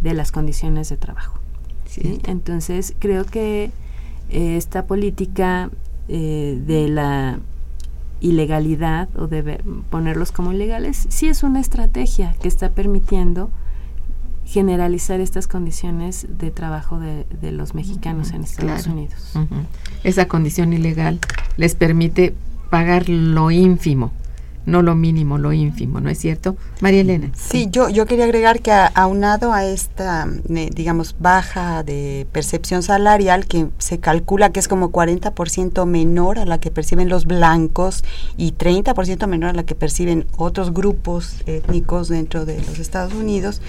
[0.00, 1.38] de las condiciones de trabajo.
[1.86, 2.20] ¿sí?
[2.24, 3.70] Entonces, creo que
[4.30, 5.70] eh, esta política
[6.08, 7.38] eh, de la
[8.20, 13.50] ilegalidad o de ponerlos como ilegales, sí es una estrategia que está permitiendo
[14.46, 19.32] generalizar estas condiciones de trabajo de, los mexicanos en Estados Unidos.
[20.04, 21.18] Esa condición ilegal
[21.56, 22.34] les permite
[22.70, 24.12] pagar lo ínfimo
[24.66, 26.56] no lo mínimo, lo ínfimo, ¿no es cierto?
[26.80, 27.30] María Elena.
[27.34, 33.68] Sí, yo, yo quería agregar que aunado a esta, digamos, baja de percepción salarial, que
[33.78, 38.04] se calcula que es como 40% menor a la que perciben los blancos
[38.36, 43.60] y 30% menor a la que perciben otros grupos étnicos dentro de los Estados Unidos,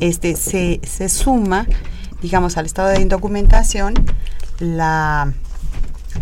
[0.00, 1.66] este se, se suma,
[2.20, 3.94] digamos, al estado de indocumentación
[4.58, 5.32] la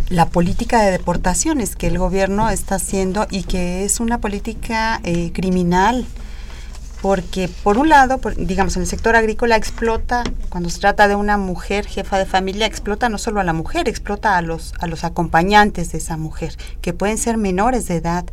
[0.09, 5.33] la política de deportaciones que el gobierno está haciendo y que es una política eh,
[5.33, 6.07] criminal
[7.02, 11.37] porque por un lado, digamos, en el sector agrícola explota, cuando se trata de una
[11.37, 15.02] mujer jefa de familia, explota no solo a la mujer, explota a los, a los
[15.02, 18.24] acompañantes de esa mujer, que pueden ser menores de edad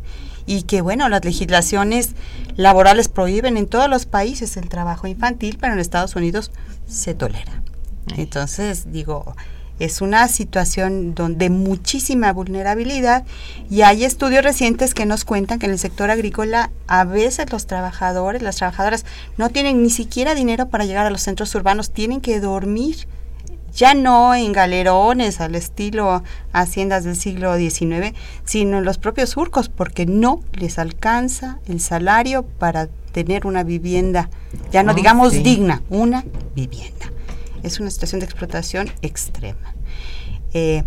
[0.46, 2.10] y que, bueno, las legislaciones
[2.54, 6.52] laborales prohíben en todos los países el trabajo infantil, pero en Estados Unidos
[6.86, 7.62] se tolera.
[8.16, 9.34] Entonces, digo,
[9.80, 13.24] es una situación donde muchísima vulnerabilidad
[13.70, 17.66] y hay estudios recientes que nos cuentan que en el sector agrícola a veces los
[17.66, 19.06] trabajadores, las trabajadoras
[19.38, 23.08] no tienen ni siquiera dinero para llegar a los centros urbanos, tienen que dormir
[23.72, 28.14] ya no en galerones al estilo haciendas del siglo XIX,
[28.44, 34.28] sino en los propios surcos, porque no les alcanza el salario para tener una vivienda,
[34.72, 37.10] ya no oh, digamos digna, una vivienda
[37.62, 39.69] es una situación de explotación extrema.
[40.52, 40.84] Eh,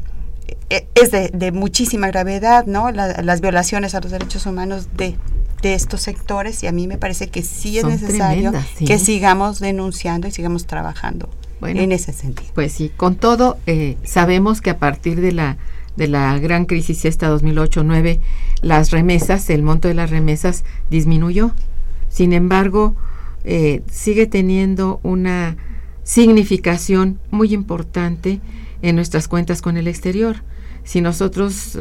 [0.70, 2.92] eh, es de, muchísima gravedad, ¿no?
[2.92, 5.16] las violaciones a los derechos humanos de,
[5.62, 8.52] estos sectores y a mí me parece que sí es necesario
[8.86, 11.30] que sigamos denunciando y sigamos trabajando
[11.62, 12.52] en ese sentido.
[12.54, 15.58] Pues sí, con todo eh, sabemos que a partir de la
[15.96, 18.20] de la gran crisis esta 2008-9
[18.62, 21.52] las remesas, el monto de las remesas disminuyó.
[22.10, 22.96] Sin embargo,
[23.90, 25.56] sigue teniendo una
[26.04, 28.42] significación muy importante
[28.84, 30.44] en nuestras cuentas con el exterior.
[30.84, 31.80] Si nosotros eh,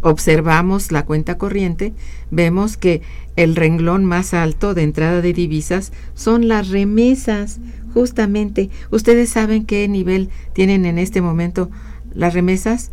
[0.00, 1.92] observamos la cuenta corriente,
[2.30, 3.02] vemos que
[3.34, 7.58] el renglón más alto de entrada de divisas son las remesas,
[7.92, 8.70] justamente.
[8.90, 11.70] ¿Ustedes saben qué nivel tienen en este momento
[12.14, 12.92] las remesas?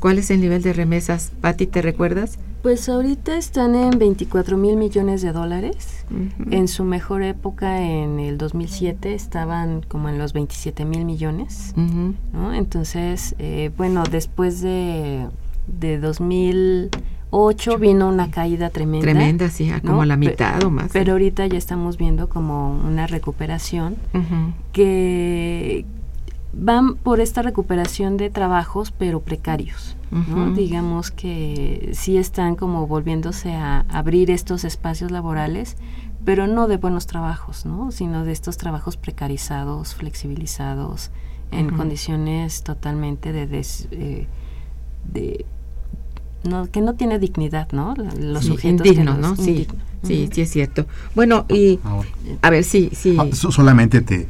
[0.00, 1.32] ¿Cuál es el nivel de remesas?
[1.40, 2.38] Patti, ¿te recuerdas?
[2.62, 6.04] Pues ahorita están en 24 mil millones de dólares.
[6.50, 11.74] En su mejor época, en el 2007, estaban como en los 27 mil millones.
[12.52, 15.26] Entonces, eh, bueno, después de,
[15.66, 19.04] de 2008 vino una caída tremenda.
[19.04, 20.90] Tremenda, sí, como a la mitad o más.
[20.92, 23.96] Pero ahorita ya estamos viendo como una recuperación
[24.72, 25.84] que
[26.52, 29.96] van por esta recuperación de trabajos, pero precarios.
[30.56, 35.76] Digamos que sí están como volviéndose a abrir estos espacios laborales,
[36.24, 37.90] pero no de buenos trabajos, ¿no?
[37.90, 41.10] sino de estos trabajos precarizados, flexibilizados,
[41.50, 44.26] en condiciones totalmente de, eh,
[45.12, 45.46] de
[46.44, 47.94] no, que no tiene dignidad, ¿no?
[48.20, 49.36] Los sujetos indignos, ¿no?
[49.36, 49.66] Sí,
[50.02, 50.86] sí, sí es cierto.
[51.14, 51.80] Bueno, y
[52.42, 53.16] a ver, sí, sí.
[53.18, 54.26] Ah, solamente te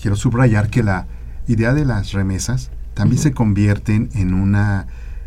[0.00, 1.06] quiero subrayar que la
[1.46, 4.86] idea de las remesas también se convierten en una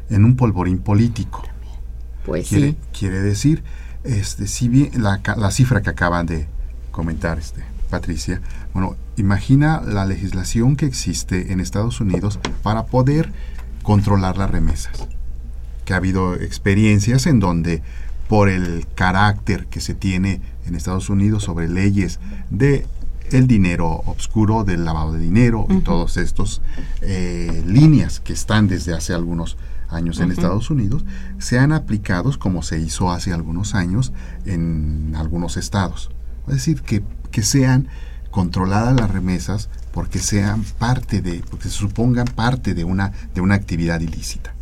[0.09, 1.43] en un polvorín político.
[2.25, 2.77] Pues quiere, sí.
[2.97, 3.63] Quiere decir,
[4.03, 6.47] este, si bien la, la cifra que acaban de
[6.91, 8.41] comentar, este, Patricia,
[8.73, 13.31] bueno, imagina la legislación que existe en Estados Unidos para poder
[13.83, 15.07] controlar las remesas.
[15.85, 17.81] Que ha habido experiencias en donde
[18.27, 22.85] por el carácter que se tiene en Estados Unidos sobre leyes de
[23.31, 26.61] el dinero oscuro, del lavado de dinero y todos estos
[27.01, 29.57] eh, líneas que están desde hace algunos
[29.89, 31.05] años en Estados Unidos,
[31.37, 34.11] sean aplicados como se hizo hace algunos años
[34.45, 36.09] en algunos estados.
[36.47, 37.87] Es decir, que, que sean
[38.31, 43.55] controladas las remesas porque sean parte de, porque se supongan parte de una, de una
[43.55, 44.53] actividad ilícita.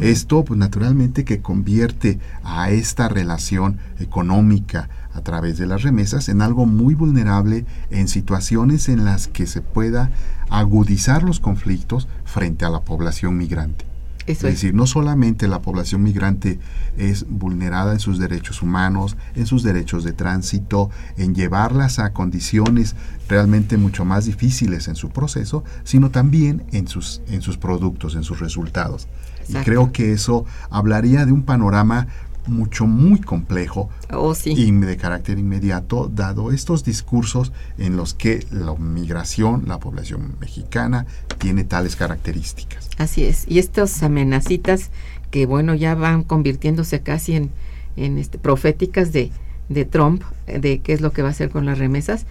[0.00, 6.42] Esto, pues naturalmente, que convierte a esta relación económica a través de las remesas en
[6.42, 10.10] algo muy vulnerable en situaciones en las que se pueda
[10.50, 13.92] agudizar los conflictos frente a la población migrante.
[14.26, 16.60] Es decir, no solamente la población migrante
[16.96, 22.94] es vulnerada en sus derechos humanos, en sus derechos de tránsito, en llevarlas a condiciones
[23.28, 28.22] realmente mucho más difíciles en su proceso, sino también en sus, en sus productos, en
[28.22, 29.08] sus resultados.
[29.48, 32.06] Y creo que eso hablaría de un panorama
[32.46, 38.74] mucho, muy complejo oh, y de carácter inmediato, dado estos discursos en los que la
[38.74, 41.06] migración, la población mexicana,
[41.38, 42.88] tiene tales características.
[42.98, 44.90] Así es, y estas amenacitas
[45.30, 47.50] que, bueno, ya van convirtiéndose casi en,
[47.96, 49.30] en este, proféticas de,
[49.68, 52.26] de Trump, de qué es lo que va a hacer con las remesas,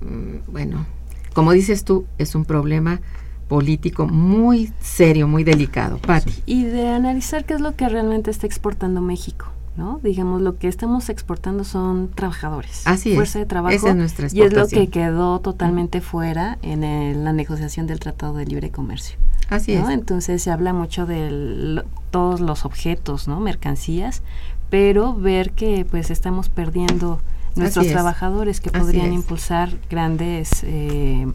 [0.00, 0.86] mm, bueno,
[1.32, 3.00] como dices tú, es un problema
[3.54, 5.98] político muy serio, muy delicado.
[5.98, 6.42] Pati.
[6.44, 9.46] Y de analizar qué es lo que realmente está exportando México.
[9.76, 10.00] ¿no?
[10.02, 12.82] Digamos, lo que estamos exportando son trabajadores.
[12.84, 13.74] Así fuerza de trabajo.
[13.74, 18.34] Esa es nuestra y es lo que quedó totalmente fuera en la negociación del Tratado
[18.34, 19.18] de Libre Comercio.
[19.48, 19.88] Así es.
[19.88, 23.38] Entonces se habla mucho de todos los objetos, ¿no?
[23.38, 24.22] Mercancías,
[24.68, 27.20] pero ver que pues estamos perdiendo
[27.54, 31.26] nuestros trabajadores que podrían impulsar grandes eh,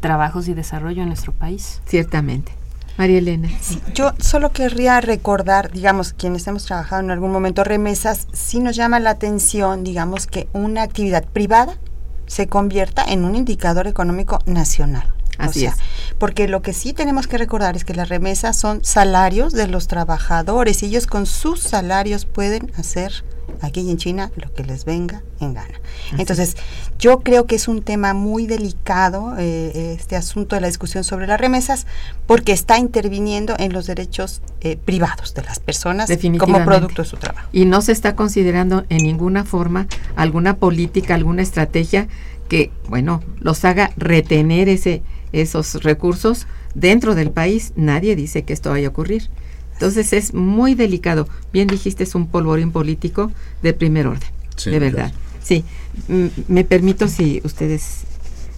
[0.00, 1.80] trabajos y desarrollo en nuestro país.
[1.86, 2.52] Ciertamente.
[2.98, 3.48] María Elena.
[3.94, 9.00] yo solo querría recordar, digamos, quienes hemos trabajado en algún momento remesas, sí nos llama
[9.00, 11.78] la atención, digamos, que una actividad privada
[12.26, 15.14] se convierta en un indicador económico nacional.
[15.38, 15.74] Así es.
[16.18, 19.88] Porque lo que sí tenemos que recordar es que las remesas son salarios de los
[19.88, 23.24] trabajadores y ellos con sus salarios pueden hacer
[23.60, 25.80] aquí en China lo que les venga en gana.
[26.18, 26.56] Entonces,
[26.98, 31.26] yo creo que es un tema muy delicado eh, este asunto de la discusión sobre
[31.26, 31.86] las remesas
[32.26, 37.16] porque está interviniendo en los derechos eh, privados de las personas como producto de su
[37.16, 37.48] trabajo.
[37.52, 39.86] Y no se está considerando en ninguna forma
[40.16, 42.08] alguna política, alguna estrategia
[42.48, 47.72] que, bueno, los haga retener ese esos recursos dentro del país.
[47.76, 49.30] Nadie dice que esto vaya a ocurrir.
[49.80, 51.26] Entonces es muy delicado.
[51.54, 54.28] Bien dijiste, es un polvorín político de primer orden,
[54.62, 55.10] de verdad.
[55.42, 55.64] Sí,
[56.48, 58.02] me permito, si ustedes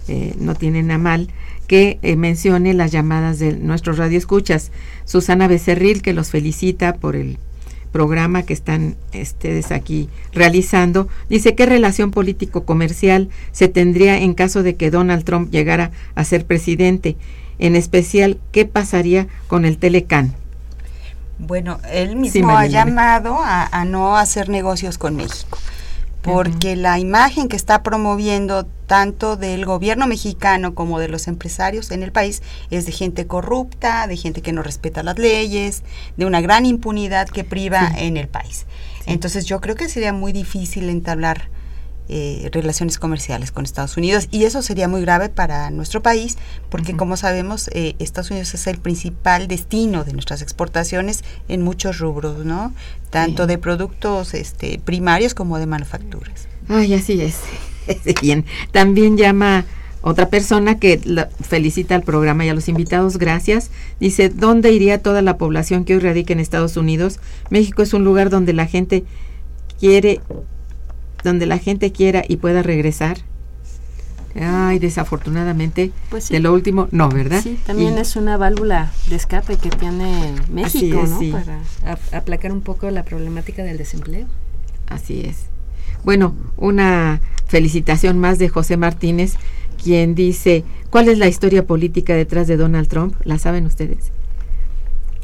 [0.09, 1.29] eh, no tienen a mal,
[1.65, 4.73] que eh, mencione las llamadas de nuestros radioescuchas.
[5.05, 7.37] Susana Becerril, que los felicita por el
[7.93, 14.75] programa que están ustedes aquí realizando, dice qué relación político-comercial se tendría en caso de
[14.75, 17.15] que Donald Trump llegara a ser presidente,
[17.59, 20.35] en especial qué pasaría con el Telecan.
[21.39, 25.57] Bueno, él mismo ha llamado a, no hacer negocios con México,
[26.21, 32.03] porque la imagen que está promoviendo tanto del gobierno mexicano como de los empresarios en
[32.03, 35.83] el país, es de gente corrupta, de gente que no respeta las leyes,
[36.15, 38.65] de una gran impunidad que priva en el país.
[39.05, 41.49] Entonces yo creo que sería muy difícil entablar
[42.09, 46.37] eh, relaciones comerciales con Estados Unidos y eso sería muy grave para nuestro país
[46.69, 51.99] porque como sabemos eh, Estados Unidos es el principal destino de nuestras exportaciones en muchos
[51.99, 52.73] rubros, ¿no?
[53.09, 56.47] Tanto de productos este, primarios como de manufacturas.
[56.67, 57.37] Ay, así es.
[58.21, 58.45] Bien.
[58.71, 59.65] También llama
[60.01, 60.99] otra persona que
[61.41, 63.71] felicita al programa y a los invitados, gracias.
[64.01, 67.19] Dice, ¿dónde iría toda la población que hoy radica en Estados Unidos?
[67.49, 69.05] México es un lugar donde la gente
[69.79, 70.19] quiere
[71.23, 73.17] donde la gente quiera y pueda regresar.
[74.35, 77.41] Ay, desafortunadamente, pues de lo último, no, ¿verdad?
[77.43, 81.19] Sí, también es una válvula de escape que tiene México, ¿no?
[81.31, 81.59] Para
[82.11, 84.25] aplacar un poco la problemática del desempleo.
[84.87, 85.45] Así es.
[86.03, 89.35] Bueno, una felicitación más de José Martínez,
[89.81, 93.15] quien dice, ¿cuál es la historia política detrás de Donald Trump?
[93.23, 94.11] ¿La saben ustedes?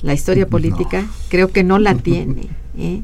[0.02, 2.48] La historia política creo que no la tiene.
[2.78, 3.02] ¿eh?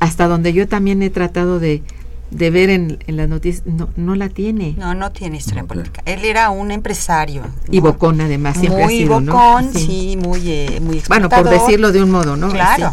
[0.00, 1.82] Hasta donde yo también he tratado de
[2.30, 4.74] de ver en, en las noticias, no, no la tiene.
[4.76, 6.02] No, no tiene historia política.
[6.04, 7.42] Él era un empresario.
[7.70, 10.18] Y bocón además, siempre muy ha sido, bocón, sí.
[10.22, 12.50] muy, eh, muy Bueno, por decirlo de un modo, ¿no?
[12.50, 12.92] Claro.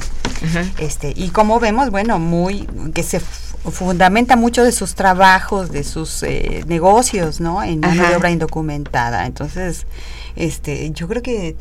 [0.78, 6.22] Este, y como vemos, bueno, muy, que se fundamenta mucho de sus trabajos, de sus
[6.24, 7.64] eh, negocios, ¿no?
[7.64, 9.26] En mano de obra indocumentada.
[9.26, 9.88] Entonces,
[10.36, 11.56] este, yo creo que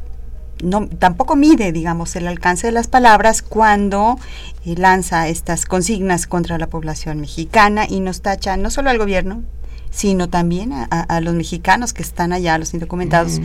[0.63, 4.19] no, tampoco mide, digamos, el alcance de las palabras cuando
[4.65, 9.43] eh, lanza estas consignas contra la población mexicana y nos tacha no solo al gobierno,
[9.91, 13.41] sino también a, los mexicanos que están allá, los indocumentados,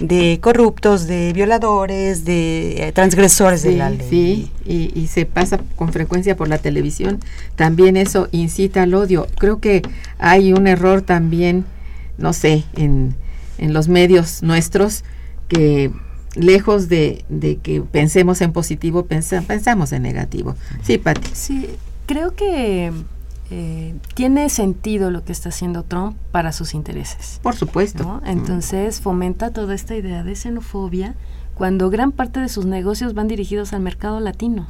[0.00, 4.06] de corruptos, de violadores, de eh, transgresores de la ley.
[4.10, 7.20] Sí, y, y, se pasa con frecuencia por la televisión.
[7.54, 9.28] También eso incita al odio.
[9.38, 9.82] Creo que
[10.18, 11.66] hay un error también,
[12.18, 13.14] no sé, en,
[13.58, 15.04] en los medios nuestros
[15.46, 15.92] que
[16.34, 17.24] lejos de,
[17.62, 20.56] que pensemos en positivo, pensamos en negativo.
[20.82, 21.30] Sí, Pati.
[21.34, 21.68] Sí,
[22.06, 22.92] creo que
[23.50, 27.38] eh, tiene sentido lo que está haciendo Trump para sus intereses.
[27.42, 28.22] Por supuesto.
[28.24, 31.14] Entonces fomenta toda esta idea de xenofobia
[31.54, 34.68] cuando gran parte de sus negocios van dirigidos al mercado latino.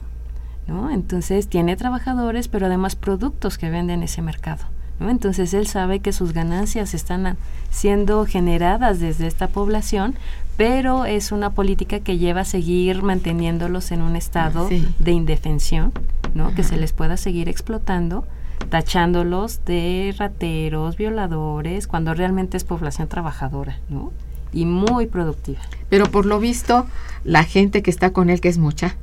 [0.67, 0.91] ¿no?
[0.91, 4.65] Entonces tiene trabajadores, pero además productos que venden ese mercado.
[5.01, 7.37] Entonces él sabe que sus ganancias están
[7.71, 10.15] siendo generadas desde esta población,
[10.57, 15.93] pero es una política que lleva a seguir manteniéndolos en un estado de indefensión,
[16.35, 16.55] ¿no?
[16.55, 18.27] Que se les pueda seguir explotando,
[18.69, 24.13] tachándolos de rateros, violadores, cuando realmente es población trabajadora, ¿no?
[24.53, 25.61] Y muy productiva.
[25.89, 26.87] Pero por lo visto,
[27.25, 28.97] la gente que está con él, que es mucha,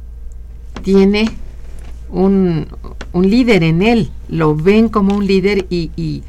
[0.84, 1.30] tiene
[2.12, 2.68] un,
[3.14, 6.24] un líder en él, lo ven como un líder y, y,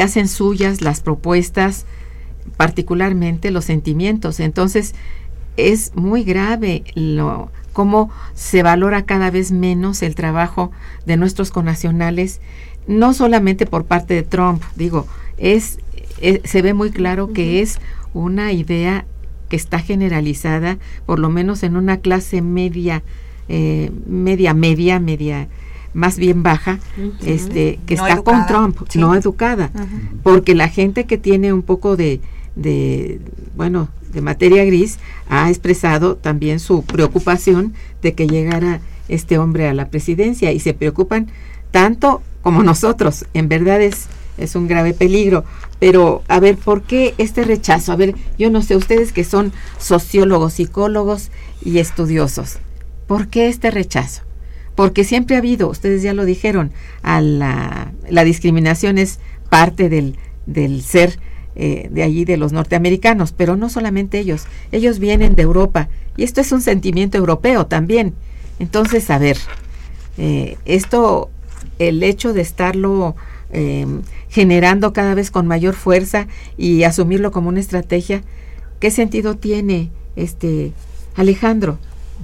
[0.00, 1.86] hacen suyas las propuestas,
[2.56, 4.40] particularmente los sentimientos.
[4.40, 4.94] Entonces,
[5.56, 10.70] es muy grave lo cómo se valora cada vez menos el trabajo
[11.06, 12.40] de nuestros connacionales,
[12.86, 15.06] no solamente por parte de Trump, digo,
[15.38, 15.78] es,
[16.20, 17.78] eh, se ve muy claro que es
[18.12, 19.06] una idea
[19.48, 23.02] que está generalizada, por lo menos en una clase media
[23.48, 25.48] eh, media, media, media,
[25.94, 26.78] más bien baja,
[27.24, 29.70] este, que está con Trump, no educada,
[30.22, 32.20] porque la gente que tiene un poco de,
[32.56, 33.20] de,
[33.56, 39.74] bueno, de materia gris ha expresado también su preocupación de que llegara este hombre a
[39.74, 41.28] la presidencia y se preocupan
[41.70, 43.26] tanto como nosotros.
[43.34, 44.06] En verdad es,
[44.38, 45.44] es un grave peligro.
[45.78, 47.92] Pero, a ver, ¿por qué este rechazo?
[47.92, 51.30] A ver, yo no sé, ustedes que son sociólogos, psicólogos
[51.64, 52.58] y estudiosos,
[53.06, 54.22] ¿Por qué este rechazo?
[54.74, 57.92] Porque siempre ha habido, ustedes ya lo dijeron, a la,
[58.24, 60.16] discriminación es parte del,
[60.46, 61.18] del ser
[61.54, 66.24] eh, de allí de los norteamericanos, pero no solamente ellos, ellos vienen de Europa y
[66.24, 68.14] esto es un sentimiento europeo también.
[68.58, 69.36] Entonces, a ver,
[70.16, 71.30] eh, esto,
[71.78, 73.16] el hecho de estarlo
[73.52, 73.86] eh,
[74.30, 78.22] generando cada vez con mayor fuerza y asumirlo como una estrategia,
[78.80, 80.72] ¿qué sentido tiene este
[81.16, 81.78] Alejandro?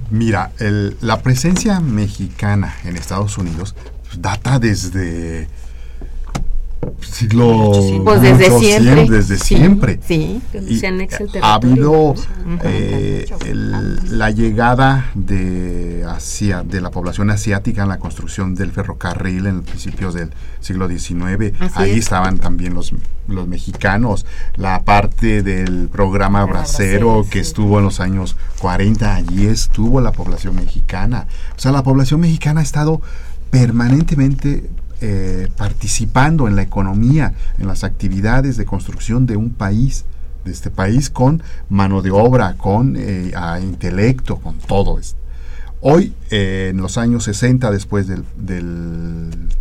[0.09, 0.51] Mira,
[1.01, 3.75] la presencia mexicana en Estados Unidos
[4.17, 5.47] data desde
[7.01, 7.71] siglo
[8.03, 9.05] pues desde siempre.
[9.09, 9.99] desde siempre.
[10.05, 10.41] sí,
[11.41, 12.15] ha habido
[12.63, 13.25] eh,
[14.09, 20.13] la llegada de Asia, de la población asiática en la construcción del ferrocarril en principios
[20.13, 22.93] del siglo XIX ahí estaban también los
[23.29, 24.25] los mexicanos.
[24.55, 30.55] La parte del programa Bracero que estuvo en los años 40 allí estuvo la población
[30.55, 31.27] mexicana.
[31.55, 33.01] O sea la población mexicana ha estado
[33.51, 34.69] permanentemente
[35.01, 40.05] eh, participando en la economía, en las actividades de construcción de un país,
[40.45, 43.31] de este país, con mano de obra, con eh,
[43.61, 45.17] intelecto, con todo esto.
[45.81, 48.25] Hoy, en los años 60, después del,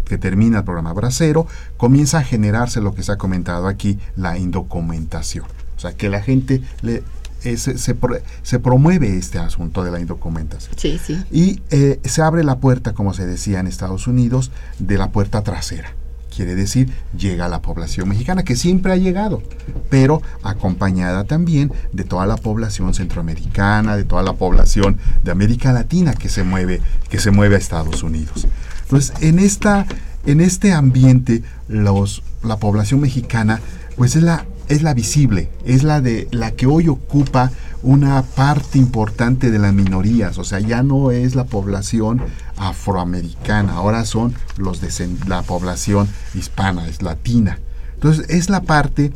[0.05, 4.37] que termina el programa Bracero, comienza a generarse lo que se ha comentado aquí, la
[4.37, 5.47] indocumentación.
[5.77, 7.05] O sea, que la gente le,
[7.45, 10.75] eh, se, promueve este asunto de la indocumentación.
[10.77, 11.23] Sí, sí.
[11.31, 15.43] Y eh, se abre la puerta, como se decía en Estados Unidos, de la puerta
[15.43, 15.95] trasera.
[16.35, 19.43] Quiere decir, llega la población mexicana, que siempre ha llegado,
[19.91, 26.13] pero acompañada también de toda la población centroamericana, de toda la población de América Latina
[26.13, 28.47] que se mueve, que se mueve a Estados Unidos.
[28.83, 29.87] Entonces, en, esta,
[30.27, 33.61] en este ambiente, los, la población mexicana,
[33.97, 37.51] pues es la es la visible, es la de la que hoy ocupa
[37.83, 42.21] una parte importante de las minorías, o sea, ya no es la población
[42.57, 44.91] afroamericana, ahora son los de
[45.27, 47.61] la población hispana, es latina.
[47.95, 49.13] Entonces, es la parte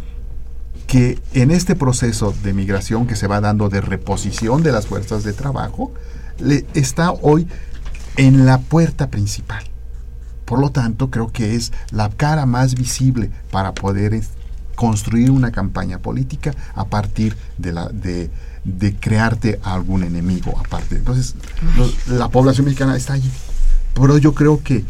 [0.86, 5.24] que en este proceso de migración que se va dando de reposición de las fuerzas
[5.24, 5.92] de trabajo,
[6.38, 7.48] le, está hoy
[8.16, 9.64] en la puerta principal.
[10.44, 14.12] Por lo tanto, creo que es la cara más visible para poder
[14.83, 18.30] construir una campaña política a partir de, la, de,
[18.64, 20.97] de crearte algún enemigo aparte.
[20.97, 21.37] Entonces,
[22.09, 23.30] la población mexicana está allí.
[23.95, 24.85] Pero yo creo que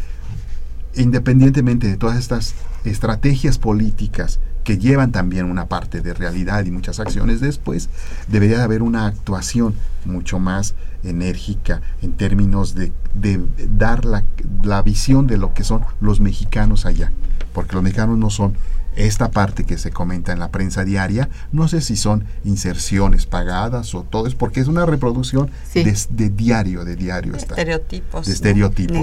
[0.95, 6.99] independientemente de todas estas estrategias políticas que llevan también una parte de realidad y muchas
[6.99, 7.91] acciones después,
[8.29, 9.75] debería haber una actuación
[10.07, 10.75] mucho más
[11.05, 13.45] enérgica en términos de, de
[13.77, 14.25] dar la,
[14.63, 17.13] la visión de lo que son los mexicanos allá,
[17.53, 18.55] porque los mexicanos no son
[18.97, 23.95] esta parte que se comenta en la prensa diaria, no sé si son inserciones pagadas
[23.95, 27.35] o todo, es porque es una reproducción de, diario, de diario.
[27.35, 28.27] Estereotipos.
[28.27, 28.97] De estereotipos.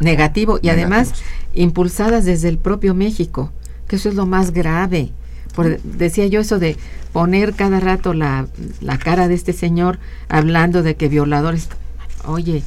[0.00, 0.58] negativo.
[0.62, 1.12] y además
[1.54, 3.52] impulsadas desde el propio México,
[3.86, 5.12] que eso es lo más grave.
[5.54, 6.76] Por, decía yo eso de
[7.12, 8.46] poner cada rato la,
[8.80, 9.98] la cara de este señor
[10.28, 11.68] hablando de que violadores,
[12.24, 12.62] oye,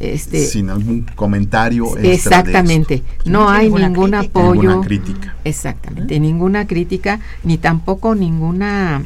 [0.00, 3.02] este, sin algún comentario exactamente.
[3.26, 4.62] No hay ningún apoyo.
[4.62, 5.36] Ninguna crítica.
[5.44, 9.02] Exactamente ninguna crítica ni tampoco ninguna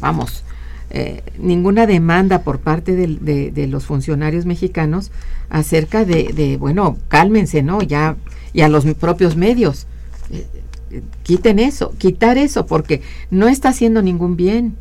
[0.00, 0.42] vamos
[0.88, 5.10] eh, ninguna demanda por parte de, los funcionarios mexicanos
[5.50, 8.16] acerca de, bueno cálmense no ya
[8.54, 9.86] y a los propios medios.
[10.30, 10.46] Eh,
[11.22, 14.76] quiten eso quitar eso porque no está haciendo ningún bien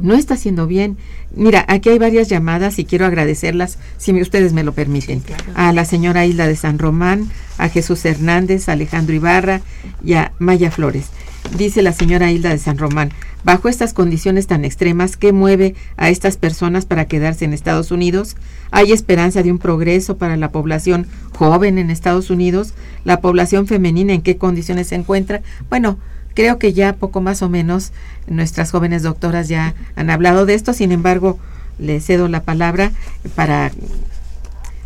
[0.00, 0.96] no está haciendo bien.
[1.34, 5.22] Mira, aquí hay varias llamadas y quiero agradecerlas, si ustedes me lo permiten.
[5.54, 7.28] A la señora Isla de San Román,
[7.58, 9.60] a Jesús Hernández, a Alejandro Ibarra
[10.04, 11.10] y a Maya Flores.
[11.56, 13.10] Dice la señora Hilda de San Román,
[13.42, 18.36] bajo estas condiciones tan extremas, ¿qué mueve a estas personas para quedarse en Estados Unidos?
[18.70, 22.74] ¿Hay esperanza de un progreso para la población joven en Estados Unidos?
[23.04, 25.42] ¿La población femenina en qué condiciones se encuentra?
[25.68, 25.98] Bueno,
[26.34, 27.92] Creo que ya poco más o menos
[28.26, 31.38] nuestras jóvenes doctoras ya han hablado de esto, sin embargo,
[31.78, 32.92] le cedo la palabra
[33.34, 33.72] para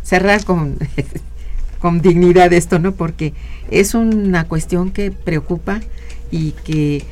[0.03, 0.77] cerrar con,
[1.79, 2.93] con dignidad esto, ¿no?
[2.93, 3.33] Porque
[3.69, 5.81] es una cuestión que preocupa
[6.31, 7.05] y que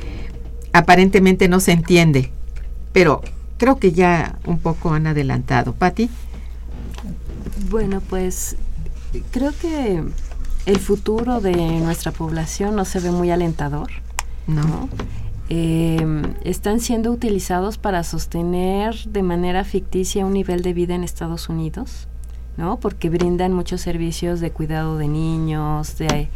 [0.72, 2.30] aparentemente no se entiende,
[2.92, 3.22] pero
[3.58, 5.72] creo que ya un poco han adelantado.
[5.72, 6.10] Patti.
[7.70, 8.56] Bueno, pues
[9.30, 10.02] creo que
[10.66, 13.90] el futuro de nuestra población no se ve muy alentador.
[14.46, 14.88] ¿No?
[15.48, 21.48] Em, están siendo utilizados para sostener de manera ficticia un nivel de vida en Estados
[21.48, 22.08] Unidos,
[22.56, 22.80] ¿no?
[22.80, 26.28] Porque brindan muchos servicios de cuidado de niños, de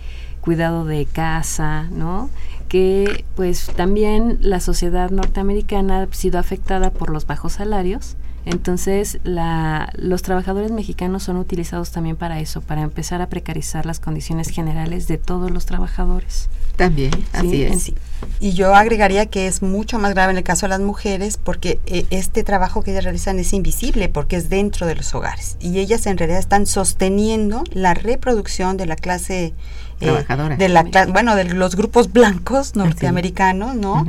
[0.42, 2.28] cuidado de casa, ¿no?
[2.68, 8.16] Que pues también la sociedad norteamericana ha sido afectada por los bajos salarios
[8.50, 14.00] entonces, la, los trabajadores mexicanos son utilizados también para eso, para empezar a precarizar las
[14.00, 16.48] condiciones generales de todos los trabajadores.
[16.74, 17.92] También, así es.
[18.40, 21.78] Y yo agregaría que es mucho más grave en el caso de las mujeres porque
[21.84, 25.78] eh, este trabajo que ellas realizan es invisible porque es dentro de los hogares y
[25.78, 29.52] ellas en realidad están sosteniendo la reproducción de la clase
[30.00, 30.24] eh,
[30.56, 34.06] de la bueno, de los grupos blancos norteamericanos, ¿no?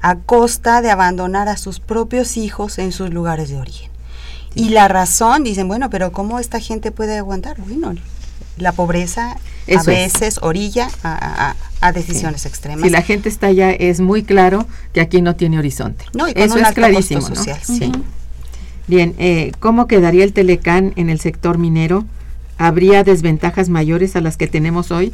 [0.00, 3.90] A costa de abandonar a sus propios hijos en sus lugares de origen.
[4.54, 7.56] Y la razón, dicen, bueno, pero ¿cómo esta gente puede aguantar?
[7.60, 7.94] Bueno,
[8.58, 9.36] la pobreza
[9.74, 12.84] a veces orilla a, decisiones extremas.
[12.84, 16.04] Si la gente está allá, es muy claro que aquí no tiene horizonte.
[16.14, 17.22] No, y Eso es clarísimo.
[17.22, 17.58] Social,
[18.88, 22.04] Bien, eh, ¿cómo quedaría el Telecán en el sector minero?
[22.58, 25.12] ¿Habría desventajas mayores a las que tenemos hoy?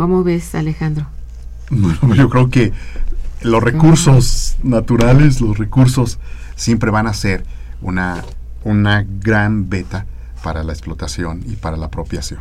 [0.00, 1.06] ¿Cómo ves, Alejandro?
[1.68, 2.72] Bueno, yo creo que
[3.42, 6.18] los recursos naturales, los recursos
[6.56, 7.44] siempre van a ser
[7.82, 8.24] una,
[8.64, 10.06] una gran beta
[10.42, 12.40] para la explotación y para la apropiación.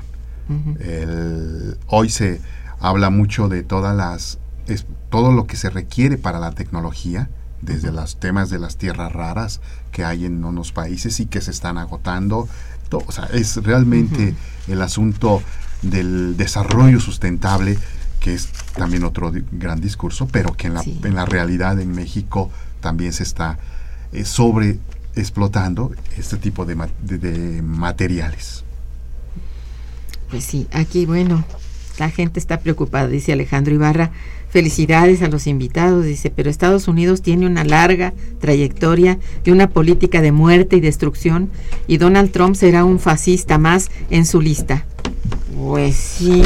[1.88, 2.39] hoy se
[2.80, 7.30] habla mucho de todas las es, todo lo que se requiere para la tecnología,
[7.62, 9.60] desde los temas de las tierras raras
[9.91, 12.47] que hay en unos países y que se están agotando.
[12.89, 14.34] o sea, es realmente
[14.70, 15.41] el asunto
[15.82, 17.77] del desarrollo sustentable,
[18.19, 22.51] que es también otro gran discurso, pero que en la, en la realidad en México
[22.82, 23.57] también se está
[24.11, 24.80] eh, sobre
[25.15, 28.63] explotando este tipo de, de materiales.
[30.30, 31.43] Pues sí, aquí bueno,
[31.97, 34.11] la gente está preocupada, dice Alejandro Ibarra.
[34.49, 40.21] Felicidades a los invitados, dice, pero Estados Unidos tiene una larga trayectoria de una política
[40.21, 41.51] de muerte y destrucción
[41.88, 44.86] y Donald Trump será un fascista más en su lista.
[45.60, 46.41] Pues sí,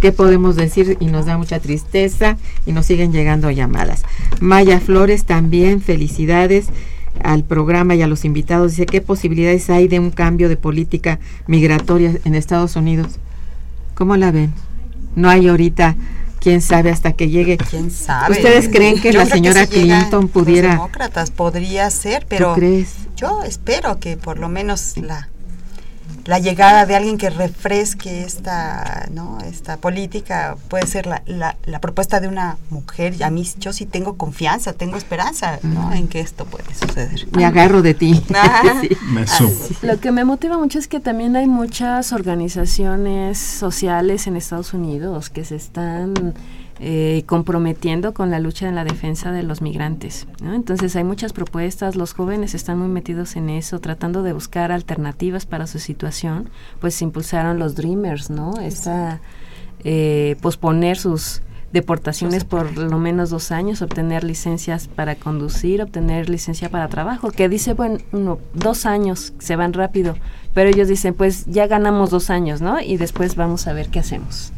[0.00, 0.96] ¿qué podemos decir?
[0.98, 4.02] Y nos da mucha tristeza y nos siguen llegando llamadas.
[4.40, 6.68] Maya Flores también, felicidades
[7.22, 8.70] al programa y a los invitados.
[8.72, 13.18] Dice, ¿qué posibilidades hay de un cambio de política migratoria en Estados Unidos?
[13.94, 14.54] ¿Cómo la ven?
[15.16, 15.94] No hay ahorita
[16.40, 17.58] quién sabe hasta que llegue.
[17.70, 18.36] ¿Quién sabe?
[18.36, 20.68] ¿Ustedes creen que la señora Clinton pudiera...
[20.68, 22.56] Los demócratas podría ser, pero
[23.16, 25.28] yo espero que por lo menos la
[26.26, 29.38] la llegada de alguien que refresque esta, ¿no?
[29.40, 33.14] esta política puede ser la, la, propuesta de una mujer.
[33.18, 35.92] Y a mí yo sí tengo confianza, tengo esperanza ¿no?
[35.92, 37.28] en que esto puede suceder.
[37.36, 38.24] Me agarro de ti.
[39.12, 39.24] Me
[39.82, 45.30] Lo que me motiva mucho es que también hay muchas organizaciones sociales en Estados Unidos
[45.30, 46.34] que se están
[46.78, 50.26] eh, comprometiendo con la lucha en la defensa de los migrantes.
[50.42, 55.46] Entonces hay muchas propuestas, los jóvenes están muy metidos en eso, tratando de buscar alternativas
[55.46, 56.50] para su situación,
[56.80, 58.60] pues impulsaron los Dreamers, ¿no?
[58.60, 59.20] Esa,
[59.84, 61.40] eh, posponer sus
[61.72, 67.48] deportaciones por lo menos dos años, obtener licencias para conducir, obtener licencia para trabajo, que
[67.48, 70.16] dice, bueno, uno, dos años se van rápido,
[70.54, 72.80] pero ellos dicen, pues ya ganamos dos años, ¿no?
[72.80, 74.52] Y después vamos a ver qué hacemos.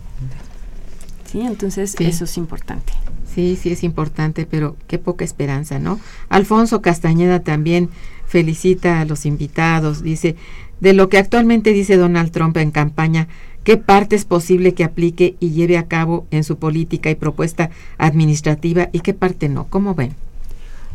[1.29, 1.41] ¿Sí?
[1.41, 2.93] Entonces eso es importante.
[3.33, 6.01] Sí, sí es importante, pero qué poca esperanza, ¿no?
[6.29, 7.91] Alfonso Castañeda también
[8.26, 10.37] felicita a los invitados, dice,
[10.81, 13.29] de lo que actualmente dice Donald Trump en campaña,
[13.64, 17.70] ¿qué parte es posible que aplique y lleve a cabo en su política y propuesta
[17.99, 19.66] administrativa y qué parte no?
[19.68, 20.14] ¿Cómo ven?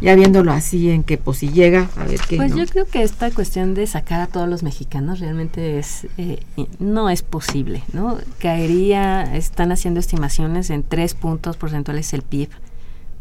[0.01, 3.03] Ya viéndolo así en que pues si llega a ver qué pues yo creo que
[3.03, 6.39] esta cuestión de sacar a todos los mexicanos realmente es eh,
[6.79, 12.49] no es posible no caería están haciendo estimaciones en tres puntos porcentuales el PIB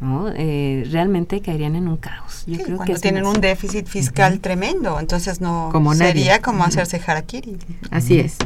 [0.03, 0.29] ¿no?
[0.35, 2.43] Eh, realmente caerían en un caos.
[2.47, 7.57] Yo creo que tienen un déficit fiscal tremendo, entonces no sería como hacerse harakiri.
[7.91, 8.37] Así es.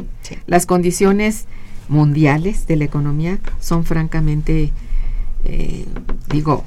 [0.45, 1.45] Las condiciones
[1.89, 4.71] mundiales de la economía son francamente,
[5.45, 5.85] eh,
[6.29, 6.63] digo,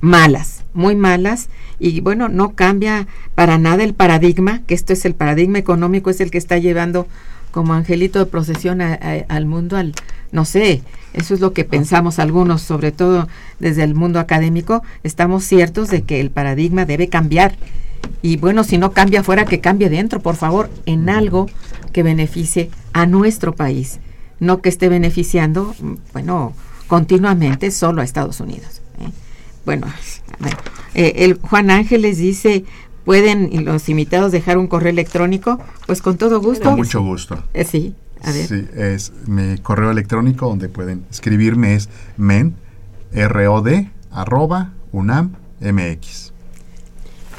[0.00, 1.48] malas, muy malas,
[1.78, 6.20] y bueno, no cambia para nada el paradigma, que esto es el paradigma económico, es
[6.20, 7.06] el que está llevando
[7.50, 9.94] como angelito de procesión al mundo, al,
[10.30, 13.26] no sé, eso es lo que pensamos algunos, sobre todo
[13.58, 17.56] desde el mundo académico, estamos ciertos de que el paradigma debe cambiar.
[18.22, 21.46] Y bueno, si no cambia fuera, que cambie dentro, por favor, en algo
[21.92, 23.98] que beneficie a nuestro país,
[24.38, 25.74] no que esté beneficiando,
[26.12, 26.54] bueno,
[26.86, 28.80] continuamente solo a Estados Unidos.
[29.64, 29.86] Bueno,
[30.94, 32.64] eh, el Juan Ángeles dice,
[33.04, 35.60] ¿pueden los invitados dejar un correo electrónico?
[35.86, 36.64] Pues con todo gusto.
[36.64, 37.42] Con mucho gusto.
[37.54, 38.46] Eh, sí, a ver.
[38.46, 42.54] Sí, es mi correo electrónico donde pueden escribirme es men,
[43.12, 43.68] rod,
[44.10, 46.32] arroba, unam, mx.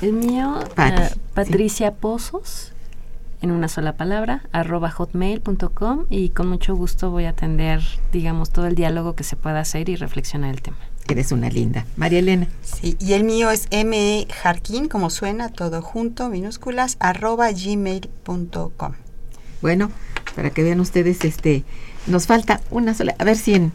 [0.01, 2.73] El mío, eh, Patricia Pozos,
[3.41, 8.65] en una sola palabra, arroba hotmail.com y con mucho gusto voy a atender, digamos, todo
[8.65, 10.77] el diálogo que se pueda hacer y reflexionar el tema.
[11.11, 11.85] Eres una linda.
[11.97, 12.47] María Elena.
[12.63, 14.25] Sí, y el mío es M.
[14.41, 18.93] Jarquín, como suena, todo junto, minúsculas, arroba gmail.com.
[19.61, 19.91] Bueno,
[20.37, 21.65] para que vean ustedes, este,
[22.07, 23.73] nos falta una sola, a ver si en,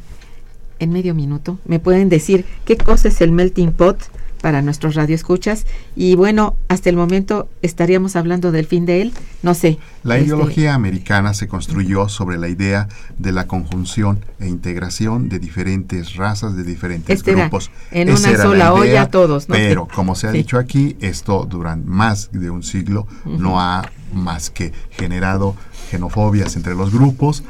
[0.78, 3.98] en medio minuto me pueden decir qué cosa es el melting pot
[4.46, 5.66] para nuestros radioescuchas.
[5.96, 9.80] Y bueno, hasta el momento estaríamos hablando del fin de él, no sé.
[10.04, 12.86] La este, ideología americana se construyó sobre la idea
[13.18, 17.72] de la conjunción e integración de diferentes razas, de diferentes este grupos.
[17.90, 19.56] en una sola olla todos, ¿no?
[19.56, 24.50] Pero, como se ha dicho aquí, esto durante más de un siglo no ha más
[24.50, 25.56] que generado
[25.90, 27.42] xenofobias entre los grupos,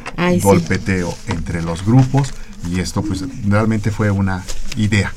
[0.42, 2.32] golpeteo entre los grupos,
[2.70, 4.42] y esto pues realmente fue una
[4.78, 5.12] idea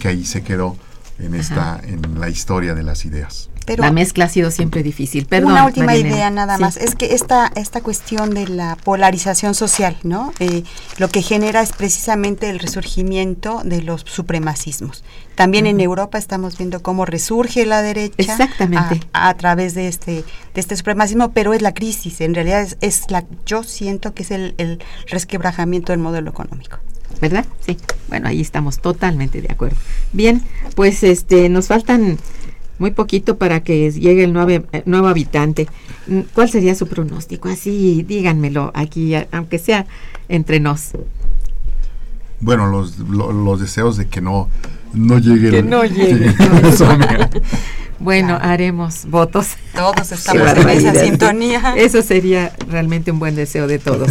[0.00, 0.74] que ahí se quedó
[1.18, 3.50] en esta en la historia de las ideas.
[3.68, 5.26] Pero la mezcla ha sido siempre difícil.
[5.26, 6.78] Perdón, una última idea nada más.
[6.78, 10.32] Es que esta, esta cuestión de la polarización social, ¿no?
[10.38, 10.64] Eh,
[10.96, 15.04] lo que genera es precisamente el resurgimiento de los supremacismos.
[15.34, 19.02] También en Europa estamos viendo cómo resurge la derecha Exactamente.
[19.12, 22.22] A, través de este, de este supremacismo, pero es la crisis.
[22.22, 26.78] En realidad es, es la, yo siento que es el, el resquebrajamiento del modelo económico.
[27.20, 27.46] ¿Verdad?
[27.66, 27.76] Sí.
[28.08, 29.76] Bueno, ahí estamos totalmente de acuerdo.
[30.12, 30.42] Bien,
[30.74, 32.18] pues este nos faltan
[32.78, 35.68] muy poquito para que llegue el nuevo, eh, nuevo habitante.
[36.06, 37.48] Mm, ¿Cuál sería su pronóstico?
[37.48, 39.86] Así, díganmelo aquí, aunque sea
[40.28, 40.92] entre nos.
[42.40, 44.48] Bueno, los, los deseos de que no,
[44.94, 45.50] no llegue.
[45.50, 46.32] Que no llegue.
[47.98, 49.56] bueno, haremos votos.
[49.74, 51.74] Todos estamos en esa sintonía.
[51.76, 54.10] Eso sería realmente un buen deseo de todos.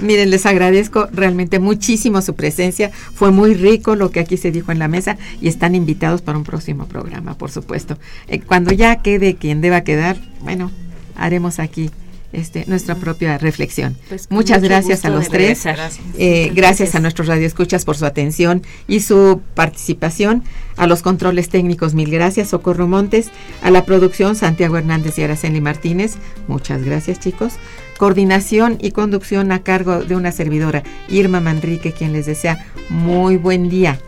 [0.00, 2.90] Miren, les agradezco realmente muchísimo su presencia.
[2.90, 6.38] Fue muy rico lo que aquí se dijo en la mesa y están invitados para
[6.38, 7.98] un próximo programa, por supuesto.
[8.28, 10.70] Eh, cuando ya quede quien deba quedar, bueno,
[11.16, 11.90] haremos aquí
[12.34, 13.96] este, nuestra propia reflexión.
[14.08, 15.62] Pues Muchas gracias a los tres.
[15.62, 16.00] Gracias.
[16.18, 20.42] Eh, gracias a nuestros radioescuchas por su atención y su participación.
[20.76, 23.30] A los controles técnicos, mil gracias, Socorro Montes.
[23.62, 26.14] A la producción, Santiago Hernández y Araceli Martínez.
[26.48, 27.54] Muchas gracias, chicos.
[27.98, 33.68] Coordinación y conducción a cargo de una servidora, Irma Manrique, quien les desea muy buen
[33.68, 33.98] día,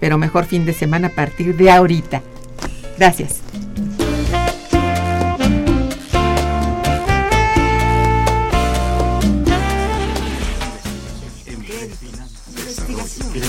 [0.00, 2.22] pero mejor fin de semana a partir de ahorita.
[2.98, 3.40] Gracias.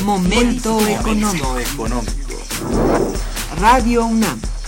[0.03, 1.55] Momento económico.
[3.59, 4.39] Radio UNAM